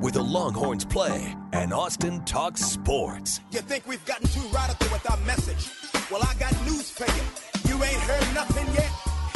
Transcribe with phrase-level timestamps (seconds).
[0.00, 3.40] where the Longhorns play and Austin talks sports.
[3.50, 5.70] You think we've gotten too radical with our message?
[6.10, 7.22] Well, I got news for you.
[7.68, 8.90] You ain't heard nothing yet.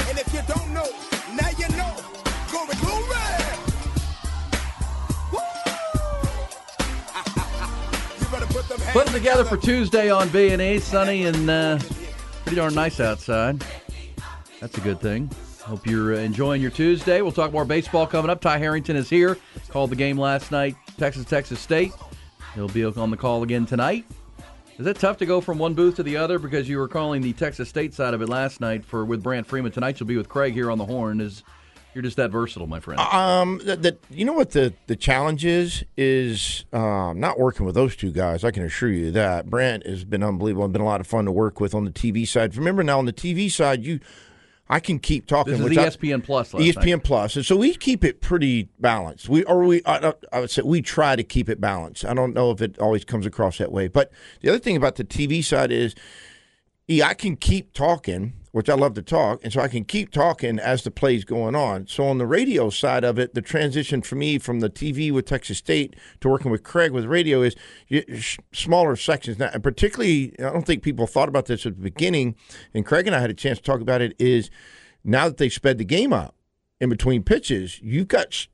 [0.08, 0.88] And if you don't know,
[1.34, 1.94] now you know.
[2.50, 3.16] Glory, glory!
[8.20, 11.50] You better put them hands Putting together for Tuesday on B and E, sunny and
[11.50, 11.78] uh,
[12.44, 13.64] pretty darn nice outside.
[14.60, 15.30] That's a good thing.
[15.70, 17.22] Hope you're uh, enjoying your Tuesday.
[17.22, 18.40] We'll talk more baseball coming up.
[18.40, 19.38] Ty Harrington is here.
[19.68, 21.92] Called the game last night, Texas Texas State.
[22.56, 24.04] He'll be on the call again tonight.
[24.78, 27.22] Is it tough to go from one booth to the other because you were calling
[27.22, 29.70] the Texas State side of it last night for with Brant Freeman?
[29.70, 31.20] Tonight you'll be with Craig here on the Horn.
[31.20, 31.44] Is
[31.94, 33.00] you're just that versatile, my friend?
[33.00, 37.94] Um, the, you know what the the challenge is is um, not working with those
[37.94, 38.42] two guys.
[38.42, 41.26] I can assure you that Brant has been unbelievable and been a lot of fun
[41.26, 42.56] to work with on the TV side.
[42.56, 44.00] Remember now on the TV side, you
[44.70, 45.52] I can keep talking.
[45.52, 47.04] This is which I- ESPN Plus last ESPN night.
[47.04, 49.28] Plus, and so we keep it pretty balanced.
[49.28, 52.04] We or we I, I would say we try to keep it balanced.
[52.04, 54.94] I don't know if it always comes across that way, but the other thing about
[54.94, 55.96] the TV side is,
[56.86, 60.10] yeah, I can keep talking, which I love to talk, and so I can keep
[60.10, 61.86] talking as the play's going on.
[61.86, 65.26] So on the radio side of it, the transition for me from the TV with
[65.26, 67.54] Texas State to working with Craig with radio is
[68.52, 69.38] smaller sections.
[69.38, 72.34] Now, and particularly, I don't think people thought about this at the beginning,
[72.74, 74.14] and Craig and I had a chance to talk about it.
[74.18, 74.50] Is
[75.04, 76.34] now that they sped the game up
[76.80, 78.46] in between pitches, you've got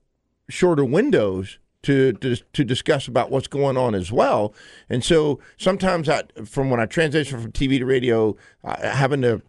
[0.49, 4.53] shorter windows to, to to discuss about what's going on as well.
[4.91, 9.41] And so sometimes I, from when I transition from TV to radio, uh, having to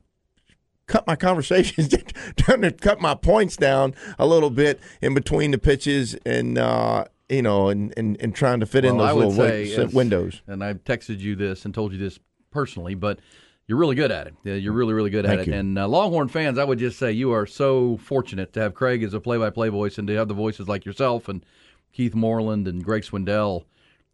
[0.88, 1.94] cut my conversations
[2.38, 7.06] trying to cut my points down a little bit in between the pitches and uh,
[7.30, 10.42] you know and, and, and trying to fit in Well, I those little it's- windows.
[10.48, 12.20] And I've texted you this and told you this
[12.52, 13.20] personally, but
[13.68, 14.34] you're really good at it.
[14.62, 15.48] You're really, really good at Thank it.
[15.48, 15.54] you.
[15.54, 19.04] And uh, Longhorn fans, I would just say you are so fortunate to have Craig
[19.04, 21.46] as a play-by-play voice and to have the voices like yourself and
[21.92, 23.66] Keith Moreland and Greg Swindell.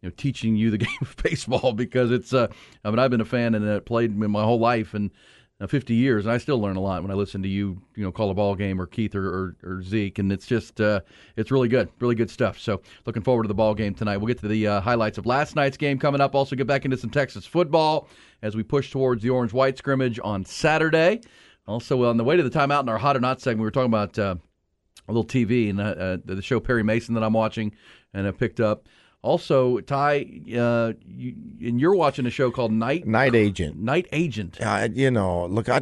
[0.02, 2.34] You know, teaching you the game of baseball because it's.
[2.34, 2.48] Uh,
[2.84, 5.12] I mean, I've been a fan and uh, played my whole life and
[5.60, 7.80] uh, 50 years, and I still learn a lot when I listen to you.
[7.94, 10.80] You know, call a ball game or Keith or, or, or Zeke, and it's just
[10.80, 11.00] uh,
[11.36, 12.58] it's really good, really good stuff.
[12.58, 14.16] So looking forward to the ball game tonight.
[14.16, 16.34] We'll get to the uh, highlights of last night's game coming up.
[16.34, 18.08] Also get back into some Texas football
[18.42, 21.20] as we push towards the orange white scrimmage on Saturday.
[21.66, 23.70] Also, on the way to the timeout in our hot or not segment, we were
[23.70, 24.18] talking about.
[24.18, 24.36] Uh,
[25.06, 27.74] a little TV and uh, uh, the show Perry Mason that I'm watching
[28.14, 28.88] and I picked up.
[29.24, 33.78] Also, Ty, uh, you, and you're watching a show called Night Night Agent.
[33.78, 34.58] Night Agent.
[34.60, 35.80] Uh, you know, look, I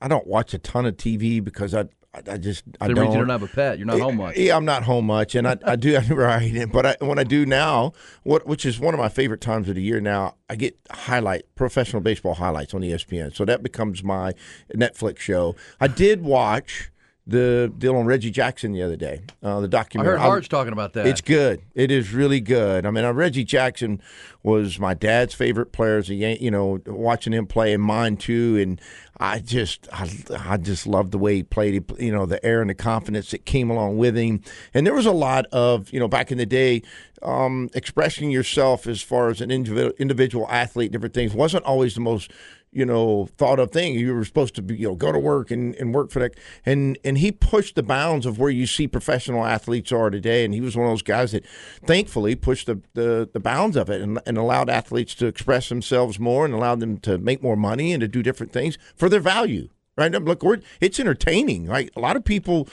[0.00, 1.84] I don't watch a ton of TV because I
[2.26, 3.12] I, just I The don't.
[3.12, 4.36] you don't have a pet, you're not home much.
[4.36, 6.66] Yeah, I'm not home much, and I, I do right.
[6.72, 7.92] But I, when I do now,
[8.24, 11.42] what which is one of my favorite times of the year now, I get highlight
[11.54, 13.36] professional baseball highlights on ESPN.
[13.36, 14.32] So that becomes my
[14.74, 15.54] Netflix show.
[15.80, 16.90] I did watch
[17.28, 20.14] the deal on Reggie Jackson the other day, uh, the documentary.
[20.14, 21.06] I heard Harge talking about that.
[21.06, 21.60] It's good.
[21.74, 22.86] It is really good.
[22.86, 24.00] I mean, uh, Reggie Jackson
[24.42, 28.56] was my dad's favorite player as a you know, watching him play and mine too.
[28.56, 28.80] And
[29.20, 30.08] I just, I,
[30.38, 31.74] I just loved the way he played.
[31.74, 34.40] He, you know, the air and the confidence that came along with him.
[34.72, 36.80] And there was a lot of, you know, back in the day,
[37.20, 42.00] um, expressing yourself as far as an individual, individual athlete, different things wasn't always the
[42.00, 42.30] most
[42.72, 43.94] you know, thought of thing.
[43.94, 46.38] You were supposed to be, you know, go to work and, and work for that.
[46.66, 50.44] And and he pushed the bounds of where you see professional athletes are today.
[50.44, 51.46] And he was one of those guys that
[51.84, 56.18] thankfully pushed the, the, the bounds of it and, and allowed athletes to express themselves
[56.18, 59.20] more and allowed them to make more money and to do different things for their
[59.20, 59.68] value.
[59.96, 60.12] Right?
[60.12, 60.44] Look,
[60.80, 61.66] it's entertaining.
[61.66, 61.90] Right?
[61.96, 62.68] A lot of people,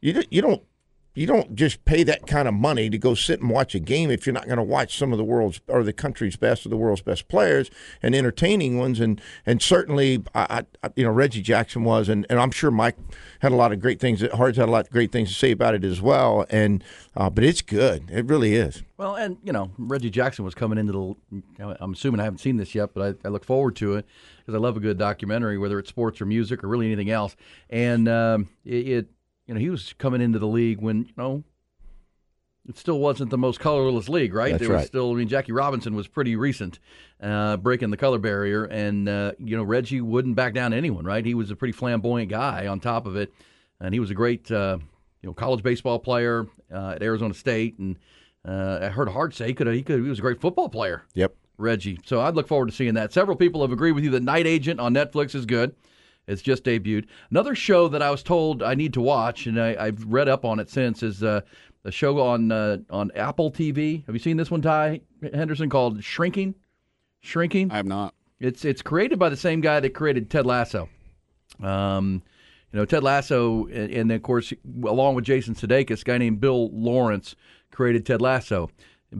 [0.00, 0.62] you you don't
[1.14, 4.10] you don't just pay that kind of money to go sit and watch a game
[4.10, 6.68] if you're not going to watch some of the world's or the country's best or
[6.68, 7.70] the world's best players
[8.02, 12.40] and entertaining ones and and certainly I, I you know Reggie Jackson was and, and
[12.40, 12.96] I'm sure Mike
[13.40, 15.52] had a lot of great things Hart's had a lot of great things to say
[15.52, 16.82] about it as well and
[17.16, 20.78] uh, but it's good it really is Well, and you know, Reggie Jackson was coming
[20.78, 21.16] into
[21.58, 21.74] the.
[21.80, 24.06] I'm assuming I haven't seen this yet, but I, I look forward to it
[24.38, 27.34] because I love a good documentary, whether it's sports or music or really anything else.
[27.70, 29.08] And um, it, it,
[29.46, 31.44] you know, he was coming into the league when you know
[32.68, 34.52] it still wasn't the most colorless league, right?
[34.52, 34.86] That's there was right.
[34.86, 35.12] still.
[35.12, 36.78] I mean, Jackie Robinson was pretty recent,
[37.20, 41.04] uh, breaking the color barrier, and uh, you know, Reggie wouldn't back down to anyone,
[41.04, 41.24] right?
[41.24, 42.66] He was a pretty flamboyant guy.
[42.66, 43.32] On top of it,
[43.80, 44.78] and he was a great, uh,
[45.22, 47.98] you know, college baseball player uh, at Arizona State, and
[48.46, 49.66] uh, I heard Hart say he could.
[49.68, 50.02] He could.
[50.02, 51.04] He was a great football player.
[51.14, 52.00] yep Reggie.
[52.04, 53.12] So I'd look forward to seeing that.
[53.12, 55.74] Several people have agreed with you that Night Agent on Netflix is good.
[56.26, 57.06] It's just debuted.
[57.30, 60.44] Another show that I was told I need to watch, and I, I've read up
[60.44, 61.42] on it since, is uh,
[61.84, 64.04] a show on uh, on Apple TV.
[64.06, 65.00] Have you seen this one, Ty
[65.32, 66.54] Henderson, called Shrinking?
[67.20, 67.70] Shrinking.
[67.70, 68.14] I have not.
[68.40, 70.88] It's it's created by the same guy that created Ted Lasso.
[71.62, 72.22] Um,
[72.72, 74.52] you know, Ted Lasso, and, and of course,
[74.84, 77.36] along with Jason Sudeikis, a guy named Bill Lawrence
[77.70, 78.70] created Ted Lasso.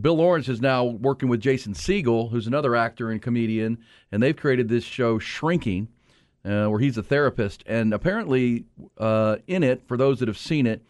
[0.00, 3.78] Bill Lawrence is now working with Jason Segel, who's another actor and comedian,
[4.10, 5.88] and they've created this show Shrinking,
[6.44, 7.62] uh, where he's a therapist.
[7.66, 8.64] And apparently,
[8.98, 10.88] uh, in it, for those that have seen it,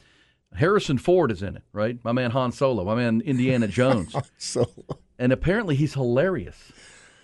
[0.54, 1.98] Harrison Ford is in it, right?
[2.04, 4.14] My man Han Solo, my man Indiana Jones.
[4.38, 4.70] So
[5.18, 6.72] and apparently he's hilarious.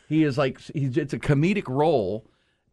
[0.08, 2.26] He is like he's it's a comedic role,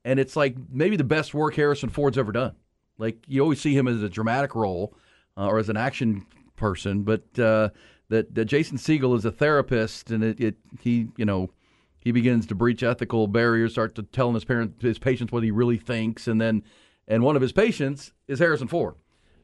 [0.04, 2.56] and it's like maybe the best work Harrison Ford's ever done.
[2.98, 4.96] Like you always see him as a dramatic role
[5.38, 6.26] uh, or as an action
[6.56, 7.70] person, but uh,
[8.10, 11.52] that that Jason Segel is a therapist, and it, it he you know
[12.08, 15.52] he begins to breach ethical barriers, start to telling his parent his patients what he
[15.52, 16.64] really thinks, and then
[17.06, 18.96] and one of his patients is Harrison Ford,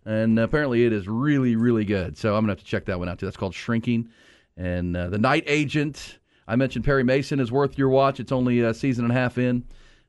[0.05, 2.17] and apparently it is really really good.
[2.17, 3.25] So I'm gonna have to check that one out too.
[3.25, 4.07] That's called Shrinking,
[4.55, 6.19] and uh, the Night Agent.
[6.47, 8.21] I mentioned Perry Mason is worth your watch.
[8.21, 9.65] It's only a season and a half in.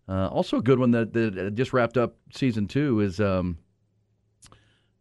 [0.09, 3.59] Uh, also, a good one that, that just wrapped up season two is um,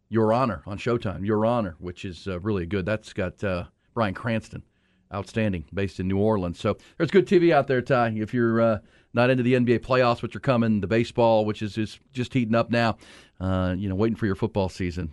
[0.08, 1.24] Your Honor on Showtime.
[1.24, 2.84] Your Honor, which is uh, really good.
[2.84, 3.64] That's got uh,
[3.94, 4.64] Bryan Cranston,
[5.12, 6.58] outstanding, based in New Orleans.
[6.58, 8.14] So there's good TV out there, Ty.
[8.16, 8.78] If you're uh,
[9.12, 12.54] not into the NBA playoffs, which are coming, the baseball, which is, is just heating
[12.54, 12.96] up now,
[13.40, 15.12] uh, you know, waiting for your football season.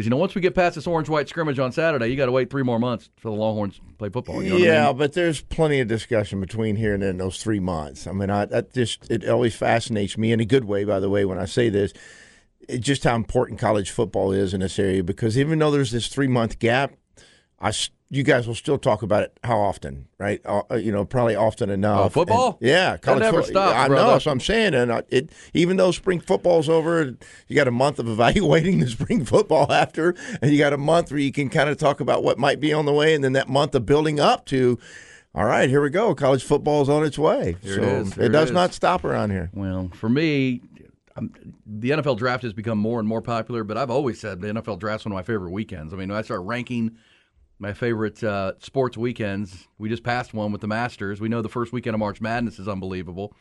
[0.00, 2.32] Because you know, once we get past this orange-white scrimmage on Saturday, you got to
[2.32, 4.42] wait three more months for the Longhorns to play football.
[4.42, 4.96] You know what I yeah, mean?
[4.96, 8.06] but there's plenty of discussion between here and then those three months.
[8.06, 10.84] I mean, I that just it always fascinates me in a good way.
[10.84, 11.92] By the way, when I say this,
[12.68, 15.02] it, just how important college football is in this area.
[15.02, 16.94] Because even though there's this three month gap,
[17.58, 17.72] I
[18.12, 19.38] you guys will still talk about it.
[19.44, 20.40] How often, right?
[20.44, 22.06] Uh, uh, you know, probably often enough.
[22.06, 22.58] Oh, football?
[22.60, 23.68] And- yeah, college never football.
[23.68, 23.88] stops, I know.
[23.94, 24.12] brother.
[24.12, 24.74] That's what I'm saying.
[24.74, 27.16] And I, it even though spring football's over,
[27.46, 31.12] you got a month of evaluating the spring football after, and you got a month
[31.12, 33.32] where you can kind of talk about what might be on the way, and then
[33.34, 34.78] that month of building up to.
[35.32, 36.12] All right, here we go.
[36.12, 37.54] College football's on its way.
[37.62, 38.18] Here so it is.
[38.18, 39.48] It does it not stop around here.
[39.54, 40.62] Well, for me,
[41.16, 41.32] um
[41.64, 44.80] the NFL draft has become more and more popular, but I've always said the NFL
[44.80, 45.94] draft's one of my favorite weekends.
[45.94, 46.96] I mean, I start ranking
[47.60, 51.20] my favorite uh, sports weekends, we just passed one with the Masters.
[51.20, 53.34] We know the first weekend of March Madness is unbelievable,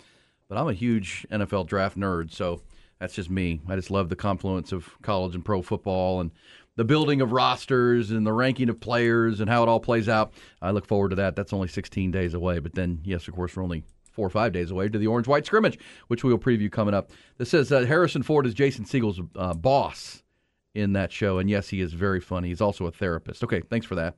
[0.50, 2.62] but I'm a huge NFL draft nerd, so
[3.00, 3.62] that's just me.
[3.68, 6.32] I just love the confluence of college and pro football and
[6.76, 10.34] the building of rosters and the ranking of players and how it all plays out.
[10.62, 11.38] I look forward to that.
[11.38, 14.52] That's only 16 days away, but then, yes, of course, we're only four or five
[14.52, 15.80] days away to the orange white scrimmage,
[16.10, 17.12] which we will preview coming up.
[17.38, 20.24] This says uh, Harrison Ford is Jason Segel's uh, boss
[20.80, 22.50] in that show, and yes, he is very funny.
[22.50, 23.44] He's also a therapist.
[23.44, 24.16] Okay, thanks for that.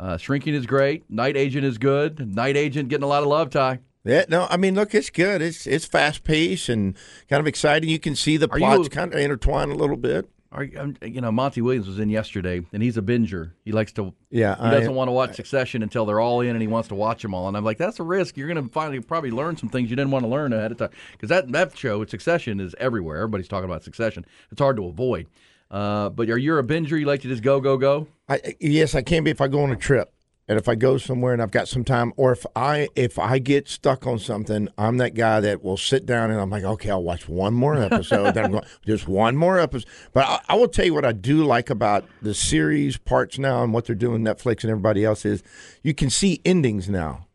[0.00, 1.08] Uh, Shrinking is great.
[1.10, 2.34] Night Agent is good.
[2.34, 3.80] Night Agent getting a lot of love, Ty.
[4.04, 5.40] Yeah, no, I mean, look, it's good.
[5.40, 6.96] It's it's fast paced and
[7.28, 7.88] kind of exciting.
[7.88, 10.28] You can see the Are plots you- kind of intertwine a little bit.
[10.54, 13.52] Are, um, you know, Monty Williams was in yesterday, and he's a binger.
[13.64, 14.12] He likes to.
[14.28, 16.94] Yeah, he doesn't want to watch Succession until they're all in, and he wants to
[16.94, 17.48] watch them all.
[17.48, 18.36] And I'm like, that's a risk.
[18.36, 20.76] You're going to finally probably learn some things you didn't want to learn ahead of
[20.76, 23.16] time because that that show, Succession, is everywhere.
[23.18, 24.26] Everybody's talking about Succession.
[24.50, 25.26] It's hard to avoid.
[25.72, 27.00] Uh, but are you a binger?
[27.00, 28.06] You like to just go, go, go?
[28.28, 30.12] I, yes, I can be if I go on a trip
[30.46, 33.38] and if I go somewhere and I've got some time, or if I if I
[33.38, 36.90] get stuck on something, I'm that guy that will sit down and I'm like, okay,
[36.90, 38.34] I'll watch one more episode.
[38.34, 39.88] then I'm going just one more episode.
[40.12, 43.64] But I, I will tell you what I do like about the series parts now
[43.64, 45.42] and what they're doing Netflix and everybody else is
[45.82, 47.26] you can see endings now.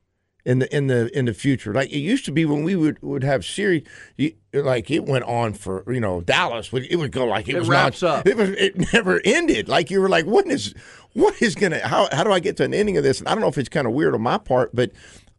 [0.48, 3.02] In the in the in the future, like it used to be when we would,
[3.02, 3.84] would have series,
[4.16, 7.60] you, like it went on for you know Dallas, it would go like it, It
[7.60, 8.28] was wraps not, up.
[8.28, 9.68] It was it never ended.
[9.68, 10.74] Like you were like, what is
[11.12, 13.20] what is gonna how how do I get to an ending of this?
[13.20, 14.92] And I don't know if it's kind of weird on my part, but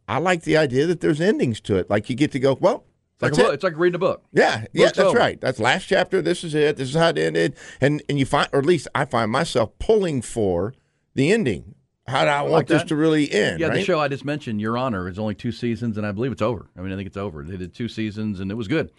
[0.07, 1.89] I like the idea that there's endings to it.
[1.89, 2.83] Like you get to go, well,
[3.15, 3.53] It's like, that's it.
[3.55, 4.23] it's like reading a book.
[4.31, 5.17] Yeah, yeah, Book's that's over.
[5.17, 5.41] right.
[5.41, 6.21] That's last chapter.
[6.21, 6.77] This is it.
[6.77, 7.55] This is how it ended.
[7.81, 10.75] And and you find, or at least I find myself pulling for
[11.15, 11.73] the ending.
[12.09, 13.59] How do I, want like this to really end?
[13.59, 16.31] Yeah, the show I just mentioned, Your Honor, is only two seasons, and I believe
[16.31, 16.67] it's over.
[16.77, 17.43] I mean, I think it's over.
[17.43, 18.91] They did two seasons, and it was good,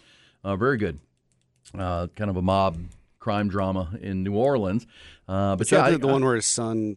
[0.45, 0.99] uh, very good.
[1.76, 2.79] Uh, kind of a mob
[3.19, 4.87] crime drama in New Orleans.
[5.29, 6.97] Uh, but Is yeah, that I- the I- one where his son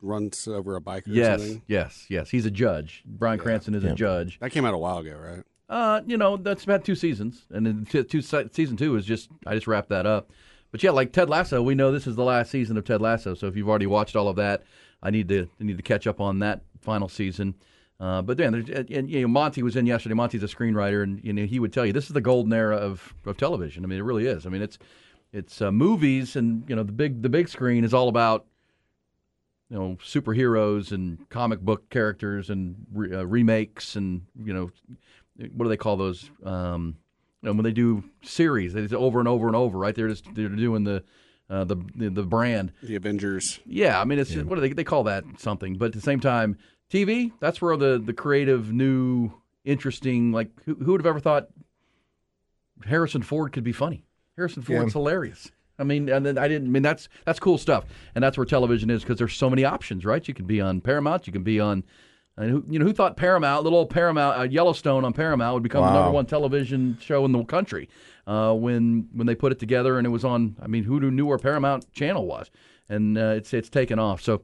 [0.00, 1.62] runs over a bike or yes, something?
[1.66, 2.30] yes, yes.
[2.30, 3.02] He's a judge.
[3.04, 4.38] Bryan Cranston is a judge.
[4.40, 5.42] That came out a while ago, right?
[5.68, 9.04] Uh, you know, that's about two seasons, and then t- two, se- season two is
[9.04, 10.30] just I just wrapped that up.
[10.70, 13.34] But yeah, like Ted Lasso, we know this is the last season of Ted Lasso.
[13.34, 14.62] So if you've already watched all of that,
[15.02, 17.54] I need to I need to catch up on that final season.
[18.00, 20.14] Uh, but then, and, you know, Monty was in yesterday.
[20.14, 22.76] Monty's a screenwriter, and you know he would tell you this is the golden era
[22.76, 23.84] of, of television.
[23.84, 24.46] I mean, it really is.
[24.46, 24.78] I mean, it's
[25.32, 28.46] it's uh, movies, and you know the big the big screen is all about
[29.68, 34.70] you know superheroes and comic book characters and re- uh, remakes and you know
[35.52, 36.30] what do they call those?
[36.44, 36.96] Um,
[37.42, 39.94] you know, when they do series, they just over and over and over, right?
[39.94, 41.04] They're just they're doing the
[41.50, 42.72] uh, the, the the brand.
[42.82, 43.60] The Avengers.
[43.66, 45.76] Yeah, I mean, it's what do they they call that something?
[45.76, 46.58] But at the same time,
[46.90, 49.32] TV that's where the the creative, new,
[49.64, 50.32] interesting.
[50.32, 51.48] Like who, who would have ever thought
[52.84, 54.04] Harrison Ford could be funny?
[54.36, 55.50] Harrison Ford's hilarious.
[55.78, 56.68] I mean, and then I didn't.
[56.68, 59.64] I mean, that's that's cool stuff, and that's where television is because there's so many
[59.64, 60.26] options, right?
[60.26, 61.84] You can be on Paramount, you can be on.
[62.38, 65.62] And who, you know, who thought Paramount, little old Paramount, uh, Yellowstone on Paramount would
[65.64, 67.88] become the number one television show in the country
[68.28, 70.56] uh, when when they put it together and it was on.
[70.62, 72.50] I mean, who knew where Paramount Channel was?
[72.88, 74.22] And uh, it's it's taken off.
[74.22, 74.42] So,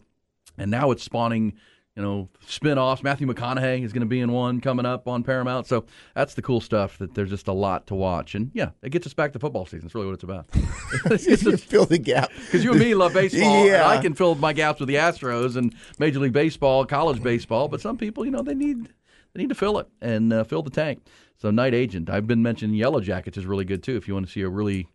[0.58, 1.54] and now it's spawning
[1.96, 3.02] you know, spin-offs.
[3.04, 5.66] Matthew McConaughey is going to be in one coming up on Paramount.
[5.66, 5.84] So
[6.14, 8.34] that's the cool stuff that there's just a lot to watch.
[8.34, 9.86] And yeah, it gets us back to football season.
[9.86, 10.46] It's really what it's about.
[11.06, 12.30] It's you fill the gap.
[12.36, 13.66] Because you and me love baseball.
[13.66, 13.74] Yeah.
[13.74, 17.68] And I can fill my gaps with the Astros and Major League Baseball, college baseball.
[17.68, 18.88] But some people, you know, they need
[19.32, 21.04] they need to fill it and uh, fill the tank.
[21.36, 23.96] So Night Agent, I've been mentioning Yellow Jackets is really good too.
[23.96, 24.88] If you want to see a really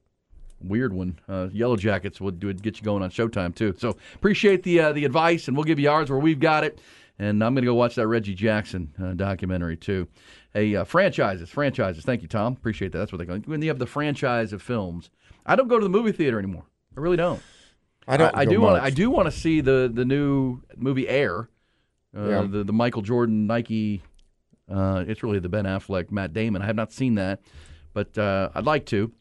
[0.62, 1.20] weird one.
[1.28, 3.74] Uh, Yellow Jackets would, would get you going on Showtime too.
[3.78, 6.80] So appreciate the uh, the advice, and we'll give you ours where we've got it.
[7.22, 10.08] And I'm going to go watch that Reggie Jackson uh, documentary too.
[10.54, 12.06] Hey, uh, franchises, franchises.
[12.06, 12.54] Thank you, Tom.
[12.54, 13.00] Appreciate that.
[13.00, 13.38] That's what they call.
[13.40, 15.10] When you have the franchise of films,
[15.46, 16.64] I don't go to the movie theater anymore.
[16.96, 17.42] I really don't.
[18.08, 18.34] I don't.
[18.36, 18.82] I, I do want.
[18.82, 21.50] I do want to see the the new movie Air,
[22.18, 22.42] uh, Yeah.
[22.50, 24.02] the the Michael Jordan Nike.
[24.72, 26.62] Uh, it's really the Ben Affleck Matt Damon.
[26.62, 27.42] I have not seen that,
[27.94, 29.12] but uh, I'd like to.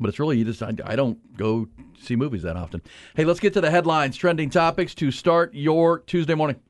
[0.00, 1.68] But it's really you just I, I don't go
[2.00, 2.82] see movies that often.
[3.16, 6.60] Hey, let's get to the headlines, trending topics to start your Tuesday morning.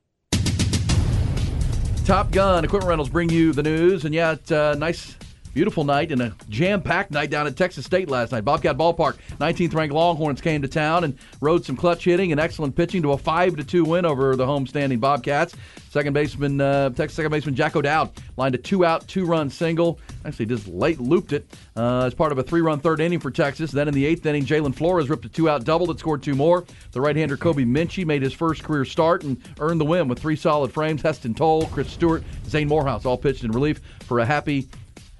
[2.04, 5.14] Top Gun Equipment Rentals bring you the news, and yeah, uh, a nice,
[5.54, 8.44] beautiful night and a jam-packed night down at Texas State last night.
[8.44, 12.76] Bobcat Ballpark, 19th ranked Longhorns came to town and rode some clutch hitting and excellent
[12.76, 15.54] pitching to a five to two win over the homestanding Bobcats.
[15.90, 19.98] Second baseman, uh, Texas second baseman Jack O'Dowd lined a two-out, two-run single.
[20.24, 23.70] Actually, just late looped it uh, as part of a three-run third inning for Texas.
[23.70, 26.64] Then in the eighth inning, Jalin Flores ripped a two-out double that scored two more.
[26.92, 30.36] The right-hander Kobe Minchie made his first career start and earned the win with three
[30.36, 31.00] solid frames.
[31.00, 34.68] Heston Toll, Chris Stewart, Zane Morehouse all pitched in relief for a happy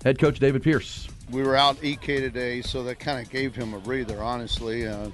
[0.04, 1.08] head coach David Pierce.
[1.30, 4.22] we were out EK today, so that kind of gave him a breather.
[4.22, 5.10] Honestly, uh,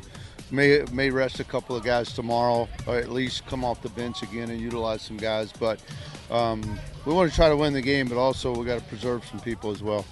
[0.50, 4.22] may may rest a couple of guys tomorrow, or at least come off the bench
[4.22, 5.52] again and utilize some guys.
[5.52, 5.82] But
[6.30, 9.24] um, we want to try to win the game, but also we got to preserve
[9.26, 10.04] some people as well.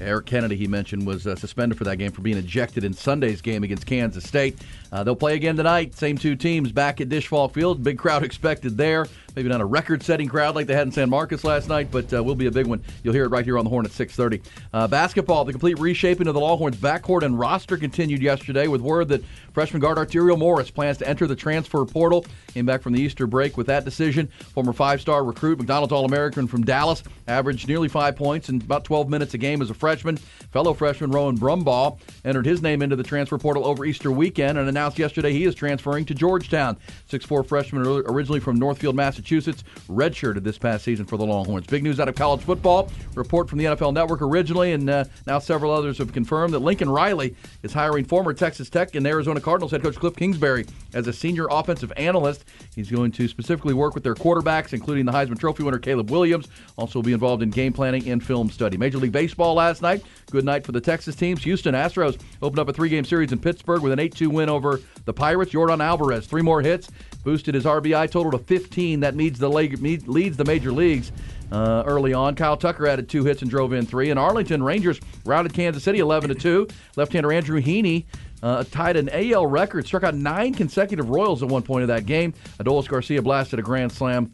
[0.00, 3.42] Eric Kennedy, he mentioned, was uh, suspended for that game for being ejected in Sunday's
[3.42, 4.58] game against Kansas State.
[4.92, 5.94] Uh, they'll play again tonight.
[5.94, 7.82] Same two teams back at Disch-Falk Field.
[7.82, 9.06] Big crowd expected there.
[9.36, 12.22] Maybe not a record-setting crowd like they had in San Marcos last night, but uh,
[12.22, 12.82] will be a big one.
[13.02, 14.42] You'll hear it right here on the Horn at 6:30.
[14.72, 19.08] Uh, basketball, the complete reshaping of the Longhorns backcourt and roster continued yesterday with word
[19.08, 22.26] that freshman guard Arterio Morris plans to enter the transfer portal.
[22.48, 24.26] Came back from the Easter break with that decision.
[24.52, 29.34] Former five-star recruit, McDonald's All-American from Dallas, averaged nearly five points in about 12 minutes
[29.34, 30.16] a game as a freshman.
[30.50, 34.68] Fellow freshman Rowan Brumbaugh entered his name into the transfer portal over Easter weekend and
[34.68, 36.76] announced yesterday he is transferring to Georgetown.
[37.10, 41.66] 6'4 freshman originally from Northfield, Massachusetts, redshirted this past season for the Longhorns.
[41.66, 42.90] Big news out of college football.
[43.14, 46.88] Report from the NFL Network originally, and uh, now several others have confirmed that Lincoln
[46.88, 51.12] Riley is hiring former Texas Tech and Arizona Cardinals head coach Cliff Kingsbury as a
[51.12, 52.44] senior offensive analyst.
[52.74, 56.48] He's going to specifically work with their quarterbacks, including the Heisman Trophy winner Caleb Williams.
[56.76, 58.76] Also will be involved in game planning and film study.
[58.76, 60.02] Major League Baseball last night.
[60.30, 61.42] Good night for the Texas teams.
[61.44, 64.69] Houston Astros opened up a three-game series in Pittsburgh with an 8-2 win over
[65.04, 65.52] the Pirates.
[65.52, 66.90] Yordan Alvarez, three more hits,
[67.24, 69.00] boosted his RBI total to 15.
[69.00, 71.12] That leads the leads the major leagues.
[71.50, 74.10] Uh, early on, Kyle Tucker added two hits and drove in three.
[74.10, 76.68] And Arlington Rangers routed Kansas City 11 to two.
[76.96, 78.04] Left-hander Andrew Heaney
[78.42, 82.06] uh, tied an AL record, struck out nine consecutive Royals at one point of that
[82.06, 82.32] game.
[82.58, 84.32] Adolis Garcia blasted a grand slam.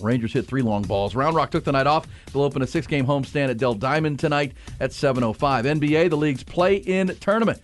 [0.00, 1.14] Rangers hit three long balls.
[1.14, 2.06] Round Rock took the night off.
[2.32, 5.64] They'll open a six-game homestand at Dell Diamond tonight at 7:05.
[5.64, 7.60] NBA, the league's play-in tournament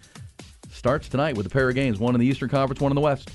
[0.78, 3.00] starts tonight with a pair of games, one in the Eastern Conference, one in the
[3.00, 3.30] West.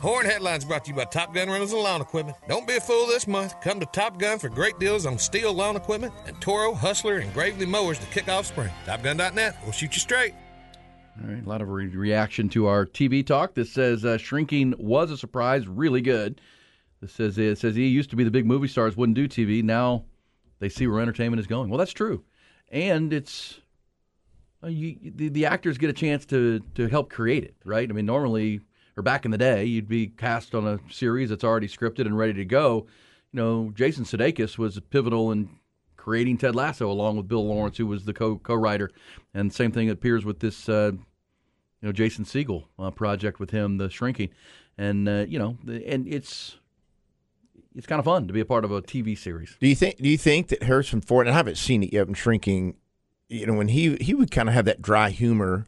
[0.00, 2.36] Horn Headlines brought to you by Top Gun Rentals and Lawn Equipment.
[2.48, 3.58] Don't be a fool this month.
[3.62, 7.32] Come to Top Gun for great deals on Stihl lawn equipment and Toro, Hustler, and
[7.32, 8.70] Gravely mowers to kick off spring.
[8.84, 9.56] TopGun.net.
[9.62, 10.34] We'll shoot you straight.
[11.18, 13.54] All right, a lot of re- reaction to our TV talk.
[13.54, 16.42] This says uh, shrinking was a surprise, really good.
[17.00, 19.62] This says it says he used to be the big movie stars wouldn't do TV.
[19.62, 20.04] Now
[20.58, 21.70] they see where entertainment is going.
[21.70, 22.22] Well, that's true,
[22.70, 23.60] and it's
[24.68, 27.88] you, the, the actors get a chance to to help create it, right?
[27.88, 28.60] I mean, normally
[28.96, 32.16] or back in the day, you'd be cast on a series that's already scripted and
[32.16, 32.86] ready to go.
[33.32, 35.50] You know, Jason Sudeikis was pivotal in
[35.96, 38.90] creating Ted Lasso along with Bill Lawrence, who was the co co-writer,
[39.34, 40.68] and same thing appears with this.
[40.68, 40.92] Uh,
[41.82, 44.30] you know Jason Segel uh, project with him, The Shrinking,
[44.78, 46.56] and uh, you know, and it's
[47.74, 49.56] it's kind of fun to be a part of a TV series.
[49.60, 49.98] Do you think?
[49.98, 51.26] Do you think that Harrison Ford?
[51.26, 52.08] And I haven't seen it yet.
[52.08, 52.76] I'm shrinking.
[53.28, 55.66] You know, when he he would kind of have that dry humor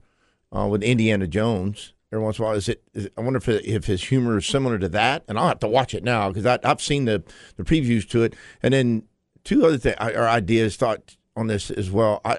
[0.55, 2.57] uh, with Indiana Jones every once in a while.
[2.57, 2.83] Is it?
[2.95, 5.25] Is it I wonder if it, if his humor is similar to that.
[5.29, 7.23] And I'll have to watch it now because I've seen the
[7.57, 8.35] the previews to it.
[8.63, 9.05] And then
[9.45, 12.21] two other things or ideas thought on this as well.
[12.25, 12.39] I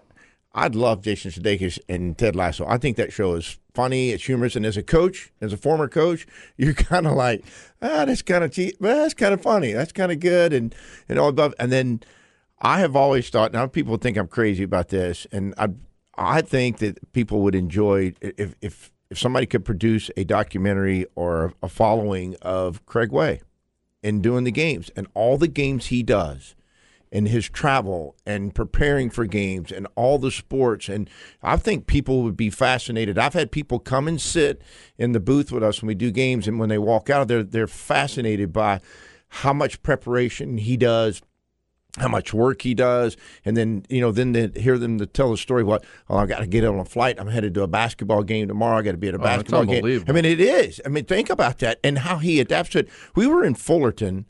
[0.54, 2.66] I'd love Jason Sudeikis and Ted Lasso.
[2.68, 5.88] I think that show is funny, it's humorous, and as a coach, as a former
[5.88, 6.26] coach,
[6.58, 7.46] you're kind of like,
[7.82, 10.74] ah, that's kind of cheap, but that's kind of funny, that's kind of good, and
[11.08, 11.54] and all above.
[11.60, 12.02] And then
[12.62, 13.54] I have always thought.
[13.54, 15.70] Now people think I'm crazy about this, and I
[16.18, 21.54] I think that people would enjoy if if if somebody could produce a documentary or
[21.64, 23.42] a following of Craig Way
[24.04, 26.56] and doing the games and all the games he does
[27.12, 31.10] and his travel and preparing for games and all the sports and
[31.42, 33.18] I think people would be fascinated.
[33.18, 34.62] I've had people come and sit
[34.98, 37.44] in the booth with us when we do games and when they walk out they're
[37.44, 38.80] they're fascinated by
[39.30, 41.22] how much preparation he does
[41.98, 45.32] how much work he does, and then you know, then to hear them to tell
[45.32, 45.64] the story.
[45.64, 45.84] What?
[46.10, 47.20] Oh, I got to get on a flight.
[47.20, 48.78] I'm headed to a basketball game tomorrow.
[48.78, 50.04] I got to be at a Oh, basketball game.
[50.08, 50.80] I mean, it is.
[50.86, 52.90] I mean, think about that and how he adapts to it.
[53.16, 54.26] We were in Fullerton,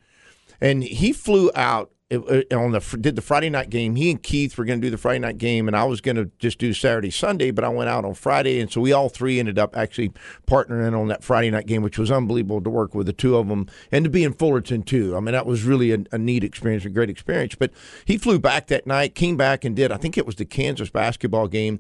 [0.62, 3.96] and he flew out it- on the did the Friday night game.
[3.96, 6.16] He and Keith were going to do the Friday night game, and I was going
[6.16, 7.52] to just do Saturday Sunday.
[7.52, 10.12] But I went out on Friday, and so we all three ended up actually
[10.48, 13.48] partnering on that Friday night game, which was unbelievable to work with the two of
[13.48, 15.16] them and to be in Fullerton too.
[15.16, 17.56] I mean, that was really a, a neat experience, a great experience.
[17.56, 17.72] But
[18.06, 19.92] he flew back that night, came back and did.
[19.92, 21.80] I think it was the Kansas basketball game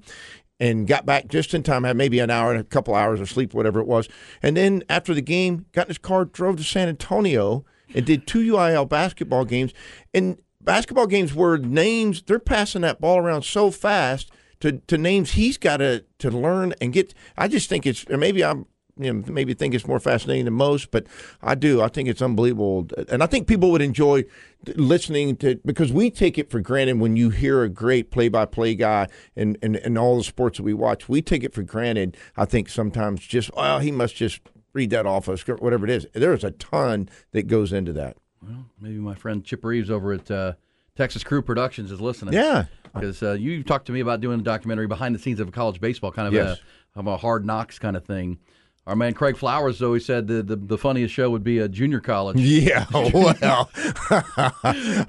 [0.60, 3.30] and got back just in time, had maybe an hour and a couple hours of
[3.30, 4.10] sleep, whatever it was.
[4.44, 8.28] And then after the game, got in his car, drove to San Antonio, and did
[8.28, 9.74] two UIL basketball games.
[10.14, 15.32] And basketball games where names, they're passing that ball around so fast to, to names
[15.32, 17.14] he's got to, to learn and get.
[17.38, 18.66] I just think it's, maybe I'm,
[19.00, 21.08] you know, maybe think it's more fascinating than most, but
[21.42, 21.82] I do.
[21.82, 24.26] I think it's unbelievable, and I think people would enjoy
[24.76, 29.08] listening to because we take it for granted when you hear a great play-by-play guy
[29.38, 31.08] and and, and all the sports that we watch.
[31.08, 32.18] We take it for granted.
[32.36, 34.42] I think sometimes just well, he must just
[34.74, 36.06] read that off a script, whatever it is.
[36.14, 38.18] There's a ton that goes into that.
[38.42, 40.54] Well, maybe my friend Chip Reeves over at uh,
[40.96, 42.34] Texas Crew Productions is listening.
[42.34, 42.66] Yeah.
[42.94, 45.52] because uh, you talked to me about doing a documentary behind the scenes of a
[45.52, 46.58] college baseball, kind of Yes.
[46.96, 48.38] a, of a hard knocks kind of thing.
[48.88, 52.00] Our man Craig Flowers always said the, the the funniest show would be a junior
[52.00, 52.40] college.
[52.40, 53.12] Yeah, well,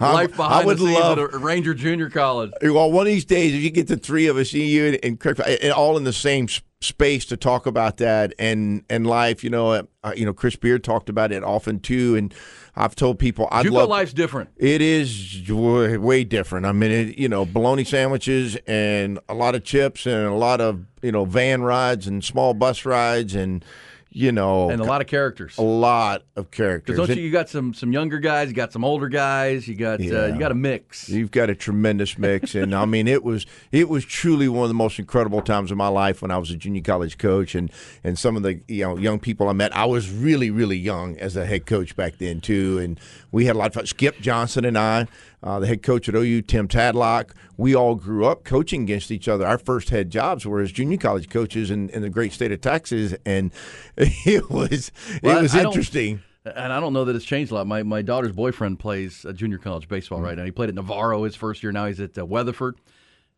[0.00, 2.50] Life behind I would the scenes love at a Ranger Junior College.
[2.62, 5.20] Well, one of these days, if you get the three of us, you and, and
[5.20, 6.48] Craig, and all in the same
[6.82, 10.82] space to talk about that and and life, you know, uh, you know, Chris Beard
[10.82, 12.32] talked about it often too, and
[12.74, 13.88] I've told people JUCO love.
[13.88, 14.50] life's different.
[14.56, 16.64] It is way, way different.
[16.64, 20.60] I mean, it, you know, bologna sandwiches and a lot of chips and a lot
[20.60, 23.64] of you know van rides and small bus rides and
[24.12, 25.56] you know and a lot of characters.
[25.58, 26.96] a lot of characters.
[26.96, 27.22] Don't you?
[27.22, 28.48] You got some some younger guys.
[28.48, 29.68] You got some older guys.
[29.68, 31.08] You got uh, you got a mix.
[31.08, 34.68] You've got a tremendous mix, and I mean, it was it was truly one of
[34.68, 37.70] the most incredible times of my life when I was a junior college coach, and
[38.02, 39.74] and some of the you know young people I met.
[39.76, 42.98] I was really really young as a head coach back then too, and
[43.30, 43.86] we had a lot of fun.
[43.86, 45.06] Skip Johnson and I,
[45.42, 49.28] uh, the head coach at OU, Tim Tadlock, we all grew up coaching against each
[49.28, 49.46] other.
[49.46, 52.60] Our first head jobs were as junior college coaches in, in the great state of
[52.60, 53.52] Texas, and
[54.26, 54.90] it was
[55.22, 56.22] Well, it was I- I interesting.
[56.42, 57.66] And I don't know that it's changed a lot.
[57.66, 60.26] My my daughter's boyfriend plays uh, junior college baseball Mm-hmm.
[60.26, 60.44] right now.
[60.44, 61.70] He played at Navarro his first year.
[61.70, 62.76] Now he's at uh, Weatherford,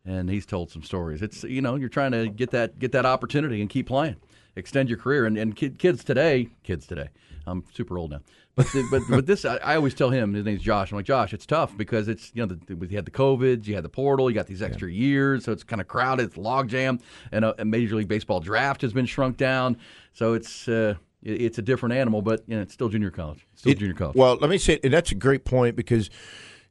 [0.05, 1.21] and he's told some stories.
[1.21, 4.15] It's you know you're trying to get that get that opportunity and keep playing,
[4.55, 5.25] extend your career.
[5.25, 7.09] And and kid, kids today, kids today,
[7.45, 8.21] I'm super old now.
[8.55, 10.91] But the, but but this I, I always tell him his name's Josh.
[10.91, 13.73] I'm like Josh, it's tough because it's you know the, you had the COVID, you
[13.75, 17.01] had the portal, you got these extra years, so it's kind of crowded, it's logjam,
[17.31, 19.77] and a, a Major League Baseball draft has been shrunk down,
[20.13, 20.67] so it's.
[20.67, 23.47] Uh, it- it's a different animal, but you know, it's still junior college.
[23.53, 24.17] It's still It- junior college.
[24.17, 26.09] Well, let me say, and that's a great point because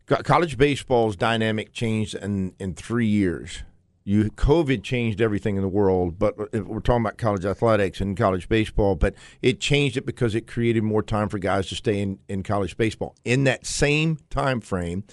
[0.06, 3.62] college baseball's dynamic changed in in three years.
[4.04, 8.16] You COVID changed everything in the world, but uh, we're talking about college athletics and
[8.16, 8.94] college baseball.
[8.96, 12.42] But it changed it because it created more time for guys to stay in, in
[12.42, 13.14] college baseball.
[13.24, 15.04] In that same time frame,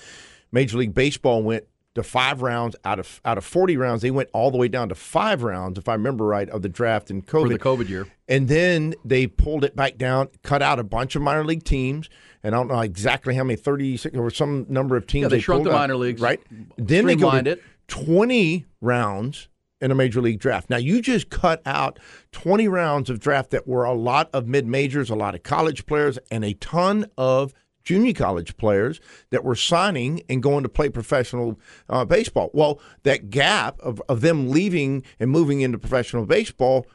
[0.51, 4.01] Major League Baseball went to five rounds out of out of forty rounds.
[4.01, 6.69] They went all the way down to five rounds, if I remember right, of the
[6.69, 8.07] draft in COVID For the COVID year.
[8.27, 12.09] and then they pulled it back down, cut out a bunch of minor league teams,
[12.43, 15.23] and I don't know exactly how many thirty six or some number of teams.
[15.23, 16.41] Yeah, they shrunk pulled the out, minor leagues, right?
[16.77, 17.63] Then they go to it.
[17.89, 19.49] Twenty rounds
[19.81, 20.69] in a major league draft.
[20.69, 21.99] Now you just cut out
[22.31, 25.85] twenty rounds of draft that were a lot of mid majors, a lot of college
[25.85, 28.99] players, and a ton of junior college players
[29.31, 32.51] that were signing and going to play professional uh, baseball.
[32.53, 36.85] Well, that gap of, of them leaving and moving into professional baseball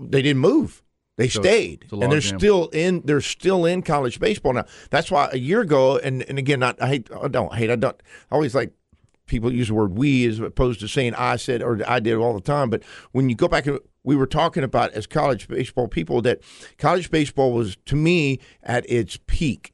[0.00, 0.82] they didn't move.
[1.16, 3.02] They So stayed, and they're still in.
[3.04, 4.64] They're still in college baseball now.
[4.88, 7.10] That's why a year ago, and and again, not, I hate.
[7.12, 7.68] I don't hate.
[7.70, 8.00] I don't.
[8.30, 8.72] I always like
[9.30, 12.34] people use the word "we" as opposed to saying "I said" or "I did" all
[12.34, 12.68] the time.
[12.68, 13.66] But when you go back,
[14.04, 16.40] we were talking about as college baseball people that
[16.76, 19.72] college baseball was to me at its peak